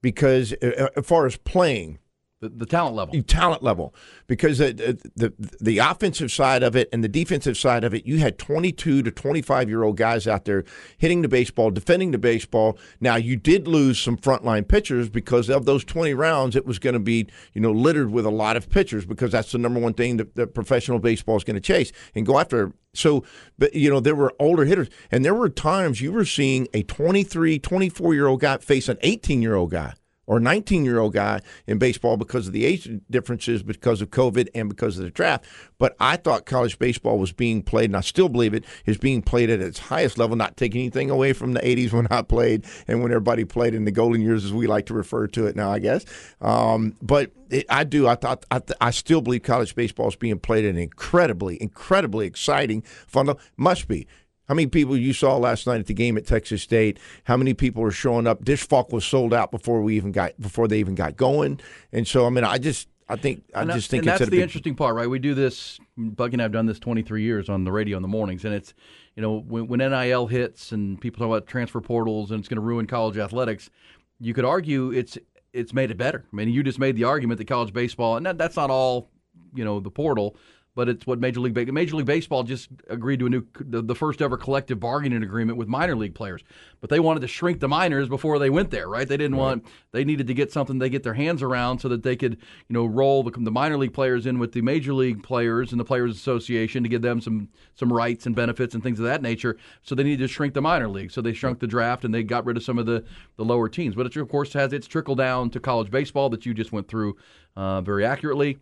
[0.00, 1.98] because uh, as far as playing
[2.42, 3.22] the, the talent level.
[3.22, 3.94] talent level.
[4.26, 8.18] Because the, the the offensive side of it and the defensive side of it you
[8.18, 10.64] had 22 to 25 year old guys out there
[10.98, 12.76] hitting the baseball defending the baseball.
[13.00, 16.94] Now you did lose some frontline pitchers because of those 20 rounds it was going
[16.94, 19.94] to be you know littered with a lot of pitchers because that's the number one
[19.94, 22.72] thing that, that professional baseball is going to chase and go after.
[22.94, 23.24] So
[23.56, 24.88] but you know there were older hitters.
[25.12, 28.98] And there were times you were seeing a 23 24 year old guy face an
[29.02, 29.94] 18 year old guy
[30.32, 34.48] or 19 year old guy in baseball because of the age differences, because of COVID,
[34.54, 35.44] and because of the draft.
[35.76, 39.20] But I thought college baseball was being played, and I still believe it is being
[39.20, 42.64] played at its highest level, not taking anything away from the 80s when I played
[42.88, 45.54] and when everybody played in the golden years, as we like to refer to it
[45.54, 46.06] now, I guess.
[46.40, 48.08] Um, but it, I do.
[48.08, 52.26] I thought I, I still believe college baseball is being played at an incredibly, incredibly
[52.26, 53.34] exciting, fun.
[53.58, 54.06] Must be.
[54.48, 56.98] How many people you saw last night at the game at Texas State?
[57.24, 58.44] How many people are showing up?
[58.44, 61.60] Disch-Falk was sold out before we even got before they even got going,
[61.92, 64.30] and so I mean, I just I think I And just think and it's that's
[64.30, 65.08] the big, interesting part, right?
[65.08, 65.78] We do this.
[65.96, 68.74] Buck and I've done this 23 years on the radio in the mornings, and it's
[69.16, 72.56] you know when, when NIL hits and people talk about transfer portals and it's going
[72.56, 73.70] to ruin college athletics,
[74.18, 75.18] you could argue it's
[75.52, 76.24] it's made it better.
[76.32, 79.10] I mean, you just made the argument that college baseball, and that, that's not all,
[79.54, 80.36] you know, the portal.
[80.74, 83.82] But it's what Major League Ba- Major League Baseball just agreed to a new the,
[83.82, 86.42] the first ever collective bargaining agreement with minor league players.
[86.80, 89.06] But they wanted to shrink the minors before they went there, right?
[89.06, 92.02] They didn't want they needed to get something they get their hands around so that
[92.02, 95.22] they could you know roll the, the minor league players in with the major league
[95.22, 98.98] players and the players association to give them some some rights and benefits and things
[98.98, 99.58] of that nature.
[99.82, 101.10] So they needed to shrink the minor league.
[101.10, 103.04] So they shrunk the draft and they got rid of some of the
[103.36, 103.94] the lower teams.
[103.94, 106.88] But it of course has its trickle down to college baseball that you just went
[106.88, 107.16] through
[107.56, 108.58] uh, very accurately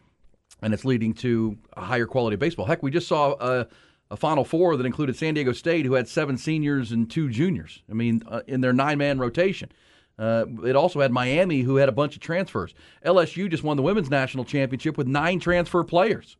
[0.62, 2.66] and it's leading to a higher quality of baseball.
[2.66, 3.66] Heck, we just saw a,
[4.10, 7.82] a Final Four that included San Diego State, who had seven seniors and two juniors.
[7.90, 9.70] I mean, uh, in their nine-man rotation.
[10.18, 12.74] Uh, it also had Miami, who had a bunch of transfers.
[13.06, 16.36] LSU just won the women's national championship with nine transfer players.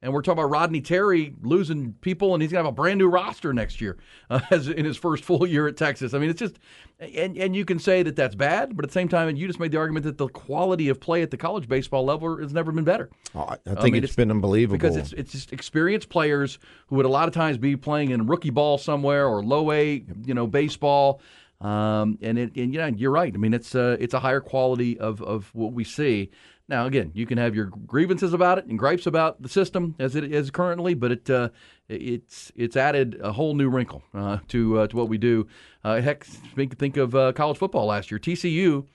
[0.00, 2.98] And we're talking about Rodney Terry losing people, and he's going to have a brand
[2.98, 3.96] new roster next year
[4.30, 6.14] uh, as in his first full year at Texas.
[6.14, 6.58] I mean, it's just,
[7.00, 9.58] and, and you can say that that's bad, but at the same time, you just
[9.58, 12.70] made the argument that the quality of play at the college baseball level has never
[12.70, 13.10] been better.
[13.34, 16.96] Oh, I I think mean, it's been unbelievable because it's it's just experienced players who
[16.96, 20.34] would a lot of times be playing in rookie ball somewhere or low A, you
[20.34, 21.20] know, baseball.
[21.60, 23.34] Um, and it, and yeah, you're right.
[23.34, 26.30] I mean, it's a, it's a higher quality of, of what we see.
[26.68, 30.14] Now, again, you can have your grievances about it and gripes about the system as
[30.14, 31.48] it is currently, but it uh,
[31.88, 35.46] it's it's added a whole new wrinkle uh, to uh, to what we do.
[35.82, 38.18] Uh, heck, think think of uh, college football last year.
[38.18, 38.86] TCU,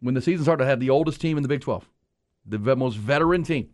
[0.00, 1.88] when the season started, had the oldest team in the Big 12,
[2.44, 3.70] the most veteran team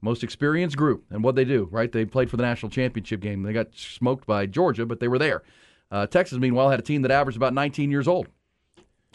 [0.00, 1.04] most experienced group.
[1.10, 1.90] And what they do, right?
[1.90, 3.42] They played for the national championship game.
[3.42, 5.42] They got smoked by Georgia, but they were there.
[5.90, 8.28] Uh, Texas, meanwhile, had a team that averaged about 19 years old.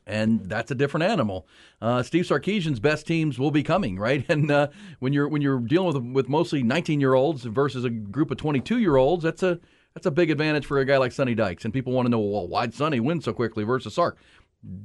[0.06, 1.48] And that's a different animal.
[1.82, 4.26] Uh, Steve Sarkisian's best teams will be coming, right?
[4.34, 4.68] And uh,
[5.00, 8.38] when you're when you're dealing with with mostly 19 year olds versus a group of
[8.38, 9.60] 22 year olds, that's a
[9.94, 11.66] that's a big advantage for a guy like Sonny Dykes.
[11.66, 14.18] And people want to know, well, why'd Sonny win so quickly versus Sark?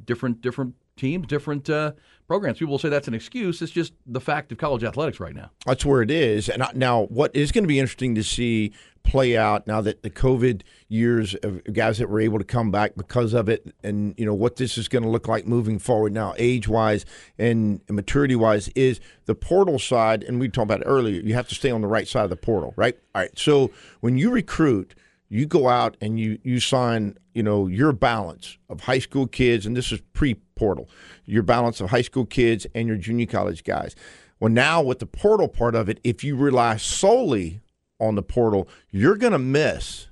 [0.04, 1.92] Different different teams, different uh,
[2.26, 2.58] programs.
[2.58, 3.62] People will say that's an excuse.
[3.62, 5.50] It's just the fact of college athletics right now.
[5.66, 6.48] That's where it is.
[6.48, 10.10] And now, what is going to be interesting to see play out now that the
[10.10, 14.26] COVID years of guys that were able to come back because of it, and you
[14.26, 17.06] know what this is going to look like moving forward now, age wise
[17.38, 20.22] and maturity wise, is the portal side.
[20.22, 21.20] And we talked about it earlier.
[21.22, 22.96] You have to stay on the right side of the portal, right?
[23.14, 23.36] All right.
[23.38, 24.94] So when you recruit.
[25.28, 29.66] You go out and you you sign, you know, your balance of high school kids,
[29.66, 30.88] and this is pre-portal,
[31.26, 33.94] your balance of high school kids and your junior college guys.
[34.40, 37.60] Well, now with the portal part of it, if you rely solely
[38.00, 40.08] on the portal, you're going to miss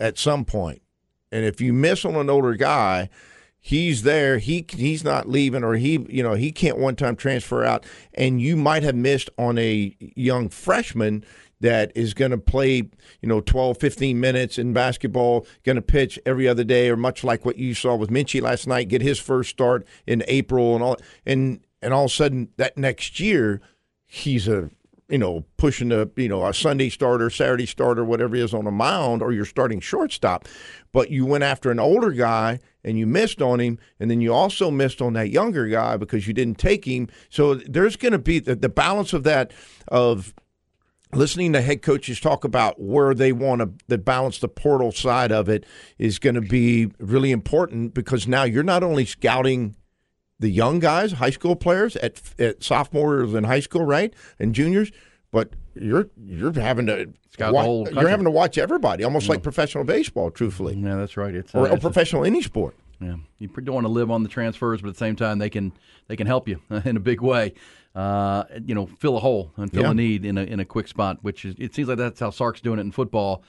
[0.00, 0.46] at some.
[0.54, 3.10] And if you miss on an older guy,
[3.58, 7.84] he's there, he he's not leaving or he, you know, he can't one-time transfer out
[8.14, 11.24] and you might have missed on a young freshman
[11.60, 16.18] that is going to play, you know, 12, 15 minutes in basketball, going to pitch
[16.26, 19.18] every other day, or much like what you saw with Minchie last night, get his
[19.18, 23.60] first start in April and all, and and all of a sudden that next year
[24.06, 24.70] he's a
[25.08, 28.66] you know pushing a you know a Sunday starter, Saturday starter, whatever it is on
[28.66, 30.46] a mound, or you're starting shortstop,
[30.92, 34.32] but you went after an older guy and you missed on him, and then you
[34.32, 37.08] also missed on that younger guy because you didn't take him.
[37.30, 39.52] So there's going to be the, the balance of that
[39.88, 40.32] of
[41.16, 45.32] listening to head coaches talk about where they want to the balance the portal side
[45.32, 45.64] of it
[45.98, 49.74] is going to be really important because now you're not only scouting
[50.38, 54.92] the young guys, high school players at, at sophomores in high school, right, and juniors,
[55.32, 59.42] but you're you're having to Scout the whole you're having to watch everybody, almost like
[59.42, 61.34] professional baseball, truthfully, Yeah, that's right.
[61.34, 62.74] It's, uh, or, or it's a- professional any sport.
[63.00, 65.50] Yeah, you don't want to live on the transfers, but at the same time, they
[65.50, 65.72] can
[66.08, 67.52] they can help you in a big way.
[67.96, 69.90] Uh, you know, fill a hole and fill Yeah.
[69.92, 71.18] a need in a in a quick spot.
[71.22, 73.42] Which is it seems like that's how Sark's doing it in football.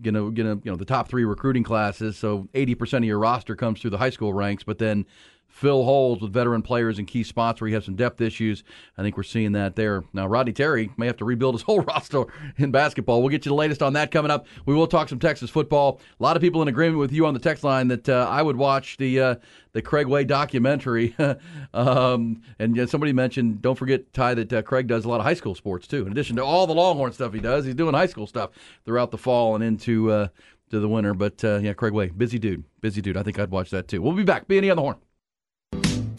[0.00, 2.16] Gonna gonna you know the top three recruiting classes.
[2.18, 5.06] So eighty percent of your roster comes through the high school ranks, but then
[5.52, 8.64] fill holes with veteran players in key spots where you have some depth issues.
[8.96, 10.02] I think we're seeing that there.
[10.14, 12.24] Now, Rodney Terry may have to rebuild his whole roster
[12.56, 13.20] in basketball.
[13.20, 14.46] We'll get you the latest on that coming up.
[14.64, 16.00] We will talk some Texas football.
[16.18, 18.42] A lot of people in agreement with you on the text line that uh, I
[18.42, 19.34] would watch the uh,
[19.72, 21.14] the Craig Way documentary.
[21.74, 25.34] um, and somebody mentioned, don't forget, Ty, that uh, Craig does a lot of high
[25.34, 26.06] school sports too.
[26.06, 28.50] In addition to all the Longhorn stuff he does, he's doing high school stuff
[28.84, 30.28] throughout the fall and into uh,
[30.70, 31.12] to the winter.
[31.12, 33.18] But uh, yeah, Craig Way, busy dude, busy dude.
[33.18, 34.00] I think I'd watch that too.
[34.00, 34.48] We'll be back.
[34.48, 34.96] B&E on the horn.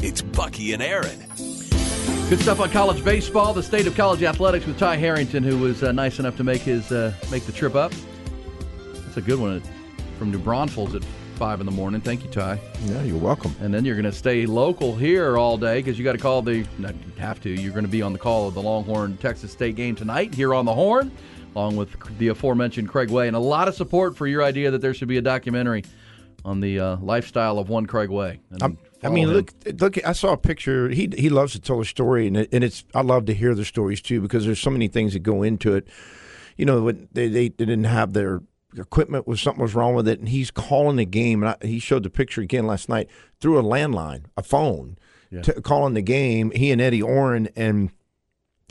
[0.06, 1.18] It's Bucky and Aaron.
[2.30, 3.54] Good stuff on college baseball.
[3.54, 6.62] The state of college athletics with Ty Harrington, who was uh, nice enough to make
[6.62, 7.94] his uh, make the trip up.
[8.96, 9.63] That's a good one
[10.20, 12.02] from New Braunfels at five in the morning.
[12.02, 12.60] Thank you, Ty.
[12.84, 13.56] Yeah, you're welcome.
[13.62, 16.42] And then you're going to stay local here all day because you got to call
[16.42, 16.66] the.
[16.80, 17.50] Not you have to.
[17.50, 20.54] You're going to be on the call of the Longhorn Texas State game tonight here
[20.54, 21.13] on the Horn,
[21.56, 24.82] along with the aforementioned Craig Way, and a lot of support for your idea that
[24.82, 25.86] there should be a documentary
[26.44, 28.42] on the uh, lifestyle of one Craig Way.
[28.52, 29.34] And I'm- I mean, him.
[29.34, 30.06] look, look.
[30.06, 30.89] I saw a picture.
[30.89, 33.54] He he loves to tell a story, and it, and it's I love to hear
[33.54, 35.88] the stories too because there's so many things that go into it.
[36.58, 38.42] You know, when they they, didn't have their
[38.78, 41.44] equipment was something was wrong with it, and he's calling the game.
[41.44, 44.98] And I, he showed the picture again last night through a landline, a phone,
[45.42, 46.52] to, calling the game.
[46.52, 47.92] He and Eddie Orrin, and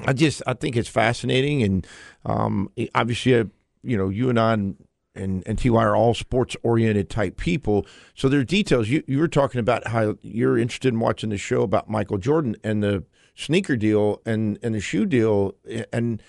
[0.06, 1.86] I just I think it's fascinating, and
[2.24, 3.44] um, obviously, uh,
[3.82, 4.54] you know, you and I.
[4.54, 4.76] And,
[5.14, 7.86] and, and TY are all sports oriented type people.
[8.14, 8.88] So there are details.
[8.88, 12.56] You you were talking about how you're interested in watching the show about Michael Jordan
[12.64, 15.54] and the sneaker deal and, and the shoe deal.
[15.92, 16.22] And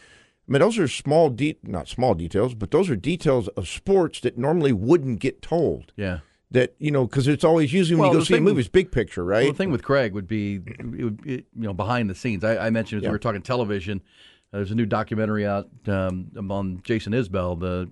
[0.47, 4.19] I mean, those are small, de- not small details, but those are details of sports
[4.21, 5.91] that normally wouldn't get told.
[5.95, 6.19] yeah.
[6.51, 8.69] That, you know, because it's always usually when Well, you go see a movie, it's
[8.69, 9.41] big picture, right?
[9.45, 12.43] Well, the thing with Craig would be, it would, it, you know, behind the scenes.
[12.43, 13.09] I, I mentioned as Yeah.
[13.09, 14.03] we were talking television.
[14.53, 17.89] Uh, there's a new documentary out um, on Jason Isbell, the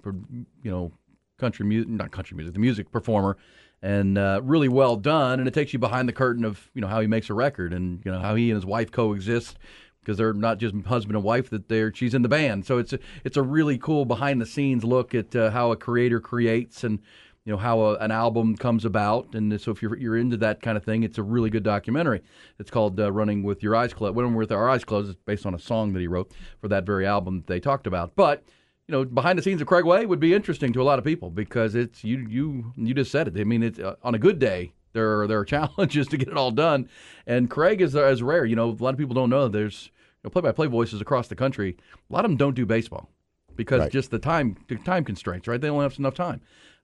[0.63, 0.91] you know
[1.39, 3.35] country music, not country music, the music performer,
[3.81, 5.39] and uh, really well done.
[5.39, 7.73] And it takes you behind the curtain of you know how he makes a record
[7.73, 9.57] and you know how he and his wife coexist
[10.01, 12.65] because they're not just husband and wife that they're she's in the band.
[12.65, 15.75] So it's a, it's a really cool behind the scenes look at uh, how a
[15.75, 16.99] creator creates and
[17.45, 19.33] you know how a, an album comes about.
[19.33, 22.21] And so if you're you're into that kind of thing, it's a really good documentary.
[22.59, 24.15] It's called uh, Running with Your Eyes Closed.
[24.15, 25.09] Running with Our Eyes Closed.
[25.09, 27.87] It's based on a song that he wrote for that very album that they talked
[27.87, 28.15] about.
[28.15, 28.43] But
[28.87, 31.05] you know, behind the scenes of Craig Way would be interesting to a lot of
[31.05, 33.39] people because it's you you you just said it.
[33.39, 34.73] I mean, it's uh, on a good day.
[34.93, 36.89] There are, there are challenges to get it all done,
[37.25, 38.45] and Craig is uh, is rare.
[38.45, 39.89] You know, a lot of people don't know there's
[40.23, 41.77] you know, play-by-play voices across the country.
[42.09, 43.09] A lot of them don't do baseball
[43.55, 43.91] because Right.
[43.91, 45.47] just the time the time constraints.
[45.47, 46.41] Right, they don't have enough time.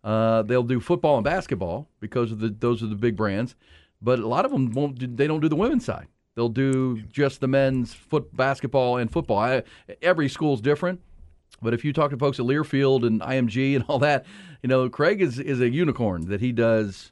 [0.07, 3.55] Uh, they'll do football and basketball because of the those are the big brands,
[4.01, 4.97] but a lot of them won't.
[4.97, 6.07] do- They don't do the women's side.
[6.35, 9.39] They'll do just the men's foot basketball and football.
[9.39, 9.63] I,
[10.01, 11.01] every school's different.
[11.61, 14.25] But if you talk to folks at Learfield and IMG and all that,
[14.61, 17.11] you know, Craig is, is a unicorn that he does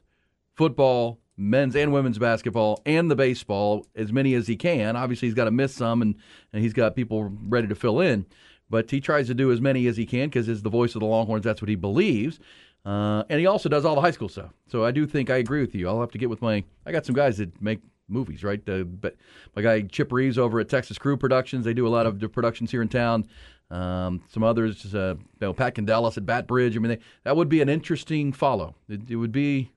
[0.54, 4.96] football, men's and women's basketball, and the baseball as many as he can.
[4.96, 6.14] Obviously, he's got to miss some, and,
[6.52, 8.24] and he's got people ready to fill in.
[8.70, 11.00] But he tries to do as many as he can because as the voice of
[11.00, 12.38] the Longhorns, that's what he believes.
[12.86, 14.52] Uh, and he also does all the high school stuff.
[14.68, 15.88] So I do think I agree with you.
[15.88, 16.62] I'll have to get with my.
[16.86, 18.62] I got some guys that make movies, right?
[18.68, 19.16] Uh, but
[19.56, 22.70] my guy Chip Reeves over at Texas Crew Productions, they do a lot of productions
[22.70, 23.26] here in town.
[23.72, 26.76] Um, some others, uh, you know, Pat Candelas at Bat Bridge.
[26.76, 28.76] I mean, they, that would be an interesting follow.
[28.88, 29.72] It, it would be.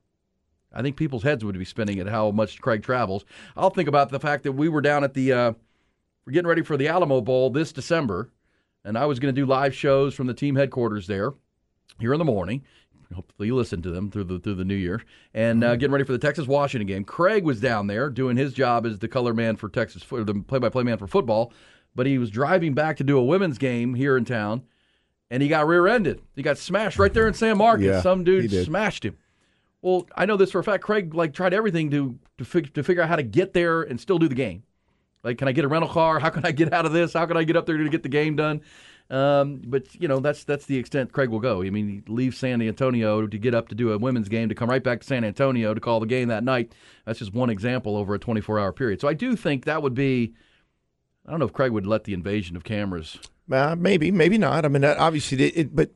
[0.71, 3.25] I think people's heads would be spinning at how much Craig travels.
[3.57, 5.33] I'll think about the fact that we were down at the.
[5.33, 5.53] Uh,
[6.27, 8.29] we're getting ready for the Alamo Bowl this December,
[8.85, 11.33] and I was going to do live shows from the team headquarters there
[11.99, 12.63] here in the morning.
[13.13, 15.01] Hopefully, you listen to them through the through the new year,
[15.33, 17.03] and uh, getting ready for the Texas Washington game.
[17.03, 20.35] Craig was down there doing his job as the color man for Texas, for the
[20.35, 21.51] play by play man for football,
[21.95, 24.61] but he was driving back to do a women's game here in town,
[25.31, 26.21] and he got rear ended.
[26.35, 27.85] He got smashed right there in San Marcos.
[27.85, 29.17] Yeah, Some dude smashed him.
[29.81, 30.83] Well, I know this for a fact.
[30.83, 33.99] Craig like tried everything to to, fig- to figure out how to get there and
[33.99, 34.63] still do the game.
[35.23, 36.19] Like, can I get a rental car?
[36.19, 37.13] How can I get out of this?
[37.13, 38.61] How can I get up there to get the game done?
[39.09, 41.63] Um, but you know, that's that's the extent Craig will go.
[41.63, 44.55] I mean, he leaves San Antonio to get up to do a women's game, to
[44.55, 46.73] come right back to San Antonio to call the game that night.
[47.05, 49.01] That's just one example over a 24-hour period.
[49.01, 50.33] So I do think that would be.
[51.25, 53.19] I don't know if Craig would let the invasion of cameras
[53.51, 54.65] Uh, maybe, maybe not.
[54.65, 55.91] I mean, obviously, it, it, but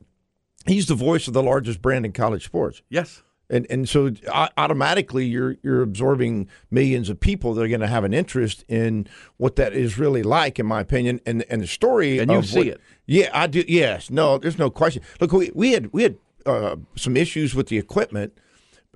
[0.66, 2.82] he's the voice of the largest brand in college sports.
[2.88, 3.22] Yes.
[3.50, 4.10] And and so
[4.56, 9.06] automatically you're you're absorbing millions of people that are going to have an interest in
[9.36, 12.18] what that is really like, in my opinion, and and the story.
[12.18, 12.80] And you of see what- it.
[13.06, 13.62] Yeah, I do.
[13.68, 15.02] Yes, no, there's no question.
[15.20, 18.32] Look, we, we had we had uh, some issues with the equipment,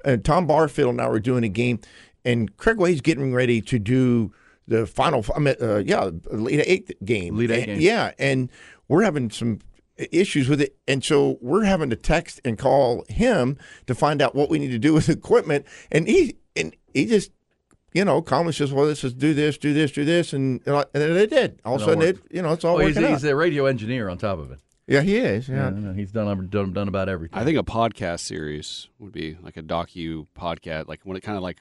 [0.02, 1.80] and Tom Barfield and I were doing a game,
[2.24, 4.32] and Craig Way's getting ready to do
[4.66, 5.26] the final.
[5.36, 7.34] I mean, uh, yeah, Elite Eight game.
[7.34, 7.80] Elite Eight game.
[7.80, 8.48] Yeah, and
[8.88, 9.58] we're having some
[9.98, 13.56] issues with it, and so we're having to text and call him
[13.86, 17.30] to find out what we need to do with equipment, and he and he just.
[17.94, 20.84] You know, calmly says, "Well, let's just do this, do this, do this," and and
[20.92, 21.58] then they did.
[21.64, 23.30] All of a sudden, it you know, it's all Well, he's, working he's out.
[23.30, 24.58] a radio engineer on top of it.
[24.86, 25.48] Yeah, he is.
[25.48, 27.38] Yeah, Yeah, no, he's done, done done about everything.
[27.38, 31.38] I think a podcast series would be like a docu podcast, like when it kind
[31.38, 31.58] of like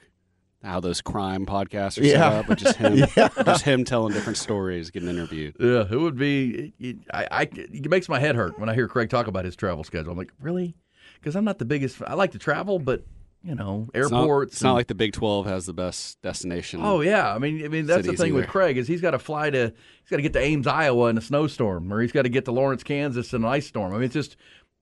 [0.62, 2.12] how those crime podcasts are Yeah.
[2.14, 3.28] set up, with just him, Yeah.
[3.44, 5.56] just him telling different stories, getting interviewed.
[5.60, 6.72] Yeah, it would be.
[6.80, 9.54] It, I, I, it makes my head hurt when I hear Craig talk about his
[9.56, 10.12] travel schedule.
[10.12, 10.74] I'm like, really?
[11.14, 12.00] Because I'm not the biggest.
[12.06, 13.04] I like to travel, but
[13.44, 14.52] you know, It's not- airports.
[14.54, 16.80] It's not, like the Big Twelve has the best destination.
[16.82, 18.48] Oh yeah, I mean, I mean that's the thing with.
[18.48, 21.16] Craig is he's got to fly to he's got to get to Ames, Iowa in
[21.16, 23.92] a snowstorm, or he's got to get to Lawrence, Kansas in an ice storm.
[23.92, 24.36] I mean, it's just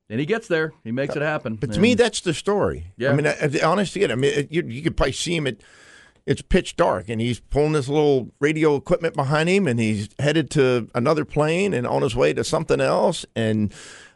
[0.09, 1.57] and he gets there, he makes it happen.
[1.57, 2.93] But to me, that's the story.
[2.97, 3.11] Yeah.
[3.11, 5.47] I mean, I- I- honest to I mean, it, you, you could probably see him
[5.47, 5.57] at.
[6.27, 10.51] It's pitch dark, and he's pulling this little radio equipment behind him, and he's headed
[10.51, 13.25] to another plane and on his way to something else.
[13.37, 13.73] And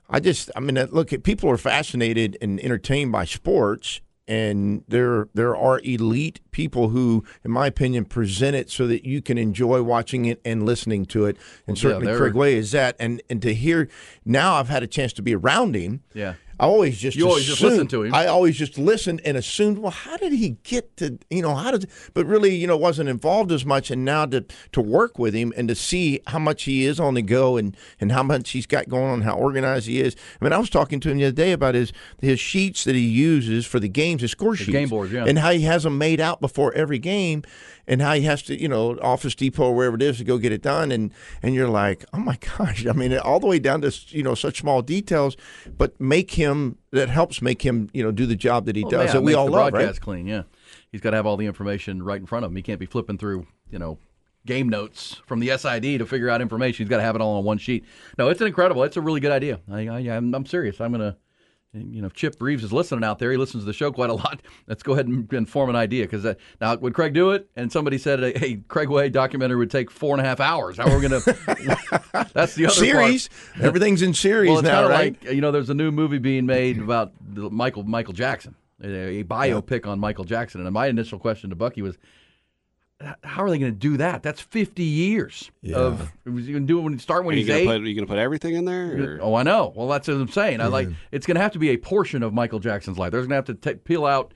[0.09, 5.57] I just, I mean, look, people are fascinated and entertained by sports, and there there
[5.57, 10.25] are elite people who, in my opinion, present it so that you can enjoy watching
[10.27, 11.37] it and listening to it.
[11.67, 12.95] And Well, certainly, they're- Craig Way is that.
[13.01, 13.89] And and to hear
[14.25, 16.01] now, I've had a chance to be around him.
[16.15, 16.35] yeah.
[16.61, 18.15] I always just You always just assumed- listen to him.
[18.15, 21.71] I always just listened and assumed, well, how did he get to you know how
[21.71, 21.89] did?
[22.13, 23.91] But really, you know, wasn't involved as much.
[23.91, 27.15] And now to to work with him and to see how much he is on
[27.15, 30.15] the go and and how much he's got going on, how organized he is.
[30.41, 32.95] I mean, I was talking to him the other day about his his sheets that
[32.95, 35.25] he uses for the games, his score sheets, game boards, yeah.
[35.27, 37.43] and how he has them made out before every game.
[37.87, 40.39] And how he has to, you know, Office Depot or wherever it is to go
[40.39, 41.11] get it done, and
[41.43, 42.87] and you're like, oh my gosh!
[42.87, 45.37] I mean, all the way down to you know such small details,
[45.77, 46.50] but make him
[46.93, 49.23] that helps make him you know do the job that he Well, does yeah, that
[49.23, 50.01] we all the love, broadcast right?
[50.01, 50.27] clean.
[50.27, 50.43] Yeah,
[50.93, 52.57] he's got to have all the information right in front of him.
[52.57, 53.99] He can't be flipping through, you know,
[54.47, 56.85] game notes from the SID to figure out information.
[56.85, 57.85] He's got to have it all on one sheet.
[58.19, 58.83] No, it's an incredible.
[58.85, 59.61] It's a really good idea.
[59.71, 60.81] I, I, I'm, I'm serious.
[60.81, 61.17] I'm gonna.
[61.73, 64.11] You know, if Chip Reeves is listening out there, he listens to the show quite
[64.11, 64.43] a lot.
[64.67, 66.03] Let's go ahead and, and form an idea.
[66.05, 67.49] Because uh, now, would Craig do it?
[67.55, 70.79] And somebody said, "Hey, Craig Way documentary would take four and a half hours.
[70.79, 73.65] How are we going to?" That's the other Series, part.
[73.67, 75.17] everything's in series Well, it's now, right?
[75.23, 79.25] like you know, there's a new movie being made about Michael Michael Jackson, a, a
[79.25, 80.65] biopic on Michael Jackson.
[80.67, 82.01] And my initial question to Bucky was, "H-
[83.25, 84.23] "How are they going to do that?
[84.23, 87.45] That's 50 years of was you going to do it when start when Are you
[87.47, 87.67] he's eight?
[87.67, 87.81] put?
[87.81, 89.17] Are you gonna put everything in there?
[89.17, 89.19] Or?
[89.23, 89.73] Oh, I know.
[89.75, 90.61] Well, that's what I'm saying.
[90.61, 93.11] I like it's going to have to be a portion of Michael Jackson's life.
[93.13, 94.35] There's going to have to ta peel out,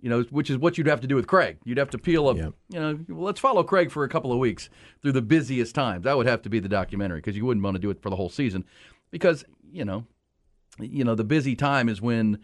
[0.00, 1.58] you know, which is what you'd have to do with Craig.
[1.64, 2.52] You'd have to peel up, Yep.
[2.70, 4.70] you know, well, let's follow Craig for a couple of weeks
[5.02, 6.04] through the busiest times.
[6.04, 8.10] That would have to be the documentary because you wouldn't want to do it for
[8.10, 8.64] the whole season
[9.10, 10.06] because you know,
[10.80, 12.38] you know, the busy time is when.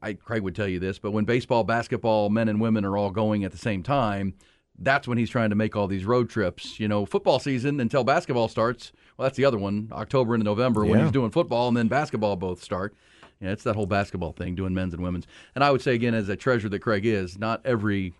[0.00, 3.10] I, Craig would tell you this, but when baseball, basketball, men and women are all
[3.10, 4.32] going at the same time,
[4.78, 6.78] that's when he's trying to make all these road trips.
[6.80, 8.92] You know, football season until basketball starts.
[9.16, 12.36] Well, that's the other one, October into November when he's doing football, and then basketball
[12.36, 12.94] both start.
[13.40, 15.26] Yeah, it's that whole basketball thing, doing men's and women's.
[15.54, 18.14] And I would say again, as a treasure that Craig is, not every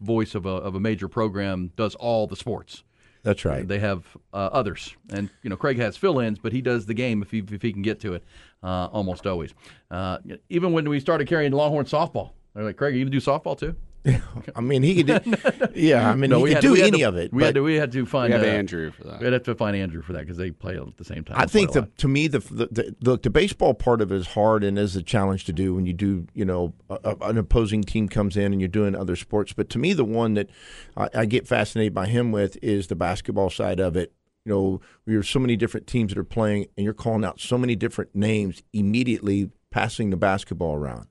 [0.00, 2.82] voice of a of a major program does all the sports.
[3.22, 3.66] That's right.
[3.66, 7.22] They have uh, others, and you know Craig has fill-ins, but he does the game
[7.22, 8.24] if he if he can get to it,
[8.62, 9.54] uh, almost always.
[9.90, 13.76] Uh, even when we started carrying Longhorn softball, they're like, Craig, you do softball too?
[14.56, 15.22] I mean, he could.
[15.22, 15.36] Do,
[15.74, 17.32] yeah, I mean, No, he we could do we had any to- of it.
[17.32, 19.20] We had to we had to find We have uh, Andrew for that.
[19.20, 21.36] We'd have to find Andrew for that because they play at the same time.
[21.38, 24.26] I think the to me the, the the look the baseball part of it is
[24.28, 27.38] hard and is a challenge to do when you do you know a, a- an
[27.38, 29.52] opposing team comes in and you're doing other sports.
[29.52, 30.50] But to me, the one that
[30.96, 34.12] I, I get fascinated by him with is the basketball side of it.
[34.44, 37.38] You know, we have so many different teams that are playing, and you're calling out
[37.38, 41.06] so many different names immediately, passing the basketball around.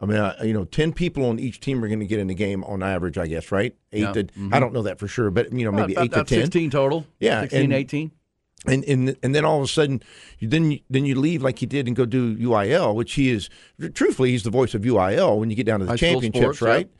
[0.00, 2.26] I mean, uh, you know, ten people on each team are going to get in
[2.26, 3.74] the game on average, I guess, right?
[3.92, 4.12] Eight Yeah.
[4.12, 6.34] to I don't know that for sure, but you know, maybe About- eight about to
[6.34, 6.44] ten.
[6.44, 7.06] 16 total.
[7.20, 8.10] Yeah, 16, and- 18.
[8.66, 10.02] and and and then all of a sudden,
[10.38, 13.30] you then you, then you leave like you did and go do UIL, which he
[13.30, 13.48] is.
[13.94, 16.60] Truthfully, he's the voice of UIL when you get down to the High championships, sports,
[16.60, 16.68] yeah.
[16.68, 16.90] right?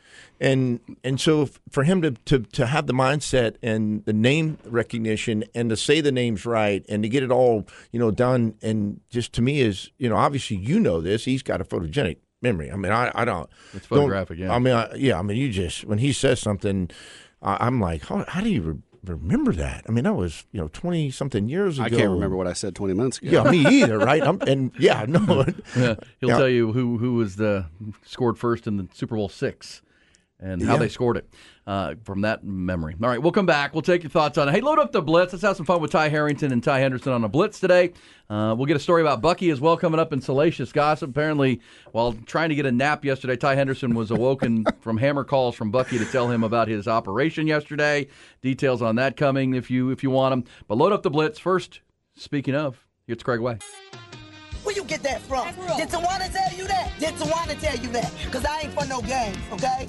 [0.41, 5.45] And and so for him to, to to have the mindset and the name recognition
[5.55, 9.01] and to say the names right and to get it all you know done and
[9.11, 12.17] just to me is you know obviously you know this he's got a photogenic
[12.47, 12.71] memory.
[12.71, 13.49] I mean I I don't.
[13.75, 14.53] It's don't- photographic, yeah.
[14.55, 15.19] I mean I, yeah.
[15.19, 16.91] I mean you just when he says something,
[17.43, 18.63] I, I'm like how, how do you.
[18.63, 18.77] Re-
[19.07, 19.85] remember that.
[19.89, 21.85] I mean, that was you know twenty something years ago.
[21.87, 23.31] I can't remember what I said 20 minutes ago.
[23.31, 23.99] Yeah, me either.
[24.01, 24.21] Right?
[24.21, 25.45] I'm, and yeah, no.
[25.77, 26.37] Yeah, he'll Yeah.
[26.39, 27.67] tell you who who was the
[28.05, 29.81] scored first in the Super Bowl six
[30.39, 30.79] and how Yeah.
[30.81, 31.29] they scored it
[31.67, 32.95] uh, from that memory.
[33.03, 33.73] All right, we'll come back.
[33.73, 34.53] We'll take your thoughts on it.
[34.53, 35.33] Hey, load up the blitz.
[35.33, 37.93] Let's have some fun with Ty Harrington and Ty Henderson on a blitz today.
[38.29, 41.11] Uh, we'll get a story about Bucky as well coming up in salacious gossip.
[41.11, 41.61] Apparently,
[41.93, 45.71] while trying to get a nap yesterday, Ty Henderson was awoken from hammer calls from
[45.71, 48.07] Bucky to tell him about his operation yesterday.
[48.43, 50.45] Details on that coming if you if you want them.
[50.69, 51.81] But load up the blitz first.
[52.15, 53.59] Speaking of, here's Craig Way.
[54.65, 55.47] Where you get that from?
[55.77, 56.93] Did Tawana tell you that?
[56.99, 58.13] Did Tawana tell you that?
[58.25, 59.89] Because I ain't for no games, okay?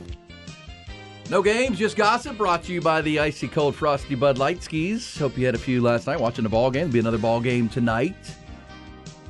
[1.30, 2.38] No games, just gossip.
[2.38, 5.18] Brought to you by the icy cold frosty Bud Light skis.
[5.18, 6.84] Hope you had a few last night watching the ball game.
[6.84, 8.16] There'll be another ball game tonight,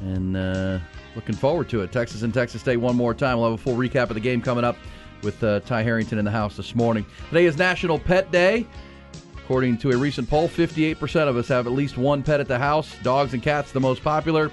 [0.01, 0.77] and uh,
[1.15, 1.91] looking forward to it.
[1.91, 3.39] Texas and Texas State one more time.
[3.39, 4.77] We'll have a full recap of the game coming up
[5.23, 7.03] with uh, Ty Harrington in the house this morning.
[7.29, 8.67] Today is National Pet Day.
[9.35, 12.59] According to a recent poll, 58% of us have at least one pet at the
[12.59, 12.95] house.
[13.01, 14.51] Dogs and cats the most popular,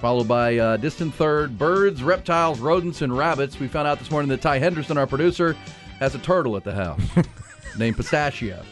[0.00, 3.58] followed by uh, distant third birds, reptiles, rodents, and rabbits.
[3.58, 5.56] We found out this morning that Ty Henderson, our producer,
[5.98, 7.00] has a turtle at the house
[7.78, 8.62] named Pistachio.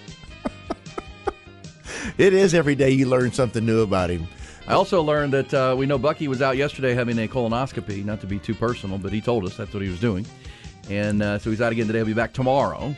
[2.19, 4.27] It is every day you learn something new about him.
[4.69, 8.05] I also learned that uh, we know Bucky was out yesterday having a colonoscopy.
[8.05, 10.27] Not to be too personal, but he told us that's what he was doing,
[10.89, 11.99] and uh, so he's out again today.
[12.01, 12.95] He'll be back tomorrow.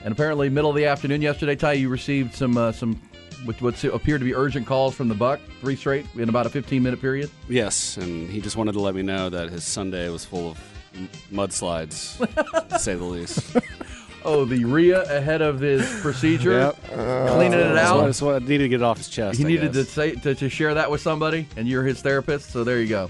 [0.00, 3.00] And apparently, middle of the afternoon yesterday, Ty, you received some uh, some
[3.44, 6.50] what what appeared to be urgent calls from the Buck, three straight in about a
[6.50, 7.30] 15 minute period.
[7.48, 10.58] Yes, and he just wanted to let me know that his Sunday was full of
[10.58, 10.77] m-
[11.32, 12.18] mudslides,
[12.68, 13.56] to say the least.
[14.24, 16.76] Oh, the RIA ahead of his procedure, Yep.
[17.30, 18.04] cleaning it That's what, out.
[18.06, 19.38] that's what I needed to get it off his chest.
[19.38, 19.90] He I needed to guess.
[19.90, 22.50] say to, to share that with somebody, and you're his therapist.
[22.50, 23.08] So there you go.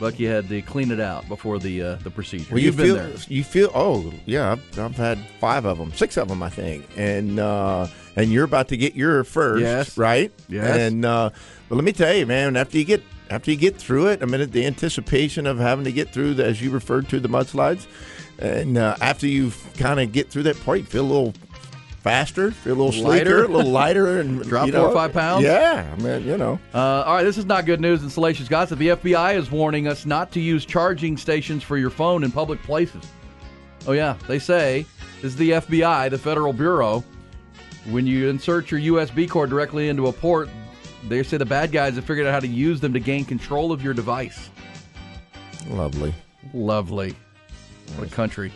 [0.00, 2.48] Bucky had to clean it out before the uh, the procedure.
[2.50, 3.10] Well, you You've been feel there.
[3.28, 6.84] you feel oh yeah I've, I've had five of them six of them I think
[6.96, 7.86] and uh,
[8.16, 9.96] and you're about to get your first Yes.
[9.96, 10.76] right Yes.
[10.76, 11.30] and uh,
[11.68, 14.26] but let me tell you man after you get after you get through it I
[14.26, 17.86] mean the anticipation of having to get through the, as you referred to the mudslides
[18.38, 21.34] and uh, after you kind of get through that part you feel a little
[22.02, 23.44] faster feel a little sleeker Lighter.
[23.44, 25.44] a little lighter and Drop you four or five pounds?
[25.44, 28.48] yeah I mean you know Uh, all right, this is not good news in Salacious
[28.48, 28.78] Gossip.
[28.78, 32.62] The FBI is warning us not to use charging stations for your phone in public
[32.62, 33.02] places.
[33.86, 34.84] Oh, yeah, they say
[35.16, 37.02] this is the FBI, the Federal Bureau.
[37.86, 40.48] When you insert your USB cord directly into a port,
[41.08, 43.72] they say the bad guys have figured out how to use them to gain control
[43.72, 44.50] of your device.
[45.68, 46.14] lovely
[46.54, 47.14] Lovely.
[47.96, 48.52] What a country.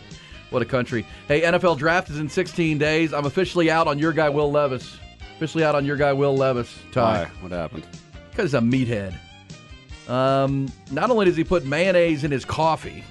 [0.49, 1.05] What a country.
[1.27, 3.13] Hey, NFL draft is in 16 days.
[3.13, 4.97] I'm officially out on your guy, Will Levis.
[5.35, 6.77] Officially out on your guy, Will Levis.
[6.91, 7.23] Ty.
[7.23, 7.29] Why?
[7.41, 7.85] What happened?
[8.29, 9.15] Because he's a meathead.
[10.09, 13.03] Um, not only does he put mayonnaise in his coffee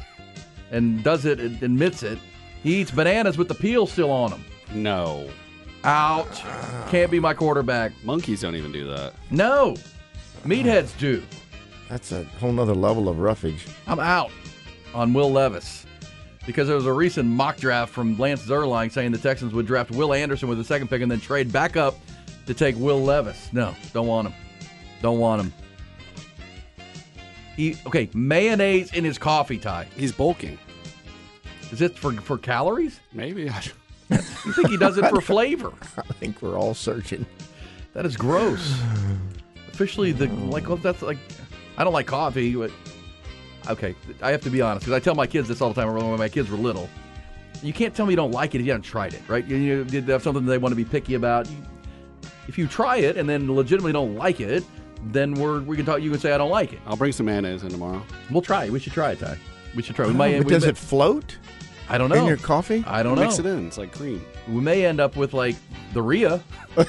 [0.70, 2.18] and does it, admits it,
[2.62, 4.44] he eats bananas with the peel still on them.
[4.72, 5.28] No.
[5.84, 6.30] Out.
[6.90, 7.92] Can't be my quarterback.
[8.04, 9.14] Monkeys don't even do that.
[9.30, 9.76] No.
[10.44, 11.22] Meatheads do.
[11.88, 14.30] that's a whole nother level of roughage I'm out
[14.94, 15.84] on Will Levis
[16.46, 19.90] because there was a recent mock draft from Lance Zierlein saying the Texans would draft
[19.90, 21.96] Will Anderson with the second pick and then trade back up
[22.46, 23.52] to take Will Levis.
[23.52, 24.34] No, don't want him.
[25.02, 25.52] Don't want him.
[27.56, 29.86] He okay, mayonnaise in his coffee tie.
[29.96, 30.58] He's bulking.
[31.70, 33.00] Is it for for calories?
[33.12, 33.50] Maybe.
[34.10, 35.72] I, You think he does it for flavor?
[35.96, 37.26] I think we're all searching
[37.94, 38.80] That is gross.
[39.72, 41.18] Officially, the like well, that's like
[41.76, 42.70] I don't like coffee, but
[43.68, 45.92] okay, I have to be honest because I tell my kids this all the time.
[45.94, 46.88] When my kids were little,
[47.62, 49.44] you can't tell me you don't like it if you haven't tried it, right?
[49.44, 51.48] You, you did have something they want to be picky about.
[51.48, 51.56] You,
[52.48, 54.64] if you try it and then legitimately don't like it,
[55.06, 56.02] then we're we can talk.
[56.02, 56.80] You can say I don't like it.
[56.86, 58.02] I'll bring some mayonnaise in tomorrow.
[58.30, 58.72] We'll try it.
[58.72, 59.38] We should try it, Ty.
[59.74, 60.06] We should try.
[60.06, 60.36] We might.
[60.38, 61.38] but we does may- it float
[61.90, 62.16] I don't know.
[62.16, 63.22] in your coffee I don't know.
[63.22, 63.66] Mix it in.
[63.66, 64.24] It's like cream.
[64.48, 65.56] We may end up with like
[65.92, 66.40] the Rhea.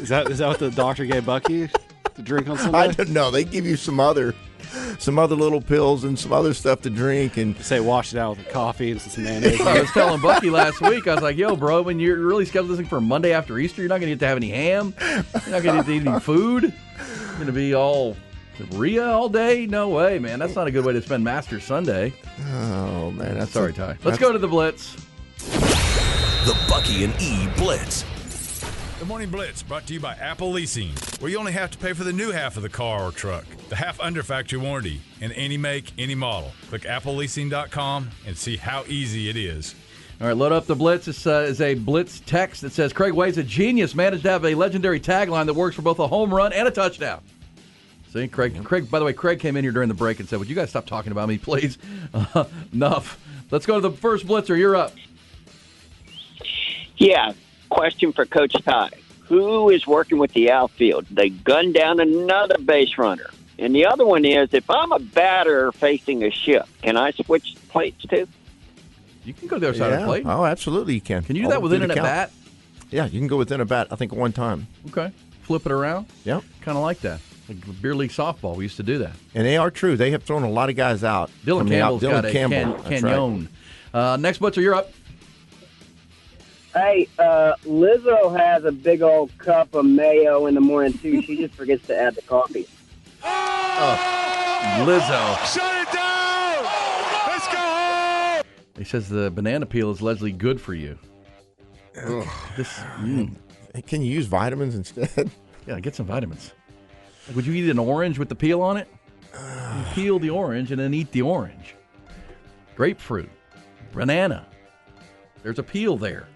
[0.00, 1.68] Is that is that what the doctor gave Bucky
[2.14, 3.30] to drink on I don't know.
[3.30, 4.34] They give you some other,
[4.98, 8.38] some other little pills and some other stuff to drink, and Say wash it out
[8.38, 9.60] with coffee and some mayonnaise.
[9.60, 12.70] I was telling Bucky last week, I was like, yo, bro, when you're really scheduled
[12.70, 14.94] this thing for Monday after Easter, you're not going to get to have any ham.
[15.00, 16.62] You're not going to get to eat any food.
[16.62, 18.16] You're going to be all
[18.72, 19.66] Rhea all day?
[19.66, 20.38] No way, man.
[20.38, 22.12] That's not a good way to spend Master Sunday.
[22.52, 23.86] oh man, that's Sorry, Ty.
[23.88, 24.96] Let's that's- go to the Blitz.
[25.38, 28.04] The Bucky and E Blitz.
[28.98, 30.90] The Morning Blitz brought to you by Apple Leasing,
[31.20, 33.44] where you only have to pay for the new half of the car or truck,
[33.70, 36.52] the half under factory warranty, in any make, any model.
[36.68, 39.74] Click appleleasing.com and see how easy it is.
[40.20, 41.06] All right, load up the Blitz.
[41.06, 44.44] This uh, is a Blitz text that says Craig Way's a genius, managed to have
[44.44, 47.22] a legendary tagline that works for both a home run and a touchdown.
[48.12, 48.64] See, Craig.
[48.64, 48.90] Craig.
[48.90, 50.70] By the way, Craig came in here during the break and said, "Would you guys
[50.70, 51.78] stop talking about me, please?
[52.12, 53.18] Uh, enough.
[53.50, 54.58] Let's go to the first Blitzer.
[54.58, 54.92] You're up.
[56.96, 57.32] Yeah,
[57.68, 58.90] question for Coach Ty.
[59.26, 61.06] Who is working with the outfield?
[61.10, 63.30] They gunned down another base runner.
[63.58, 67.54] And the other one is if I'm a batter facing a ship, can I switch
[67.68, 68.26] plates too?
[69.24, 70.24] You can go to the other side of the plate.
[70.26, 71.22] Oh, absolutely, you can.
[71.22, 72.06] Can you do All that within through an at count.
[72.06, 72.32] bat?
[72.90, 73.88] Yeah, you can go within a bat.
[73.90, 74.66] I think one time.
[74.88, 75.12] Okay.
[75.42, 76.06] Flip it around.
[76.24, 76.42] Yep.
[76.62, 77.20] Kind of like that.
[77.50, 78.54] Like beer league softball.
[78.54, 79.10] We used to do that.
[79.34, 79.96] And they are true.
[79.96, 81.32] They have thrown a lot of guys out.
[81.44, 82.74] Dylan from the out- Dylan got a Campbell.
[82.74, 83.12] can, That's right.
[83.12, 83.48] canyon.
[83.92, 84.92] Uh, next, Butcher, you're up.
[86.72, 91.20] Hey, uh, Lizzo has a big old cup of mayo in the morning too.
[91.22, 92.68] She just forgets to add the coffee.
[94.84, 95.52] Lizzo.
[95.52, 96.62] Shut it down!
[97.26, 98.44] Let's go home!
[98.78, 100.96] He says the banana peel is Leslie good for you.
[102.56, 102.68] This,
[103.00, 103.34] mm,
[103.88, 105.32] Can you use vitamins instead?
[105.66, 106.52] yeah, get some vitamins.
[107.34, 108.88] Would you eat an orange with the peel on it?
[109.34, 111.74] You peel the orange and then eat the orange.
[112.76, 113.30] Grapefruit,
[113.92, 114.46] banana.
[115.42, 116.26] There's a peel there.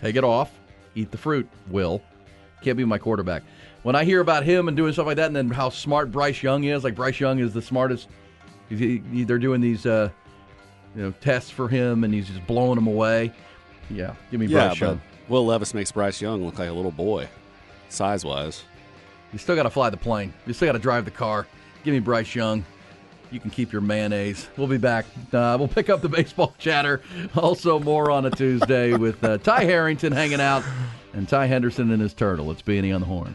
[0.00, 0.50] Take it off.
[0.94, 1.48] Eat the fruit.
[1.68, 2.02] Will
[2.62, 3.42] can't be my quarterback.
[3.82, 6.42] When I hear about him and doing stuff like that, and then how smart Bryce
[6.42, 8.08] Young is, like Bryce Young is the smartest.
[8.70, 10.08] He, he- they're doing these, uh,
[10.96, 13.32] you know, tests for him, and he's just blowing them away.
[13.90, 15.00] Yeah, give me Yeah, Bryce Young.
[15.28, 17.28] Will Levis makes Bryce Young look like a little boy,
[17.90, 18.64] size wise.
[19.34, 20.32] You still got to fly the plane.
[20.46, 21.48] You still got to drive the car.
[21.82, 22.64] Give me Bryce Young.
[23.32, 24.46] You can keep your mayonnaise.
[24.56, 25.06] We'll be back.
[25.32, 27.02] Uh, we'll pick up the baseball chatter.
[27.36, 30.62] Also, more on a Tuesday with uh, Ty Harrington hanging out
[31.14, 32.52] and Ty Henderson and his turtle.
[32.52, 33.34] It's B&E on the Horn.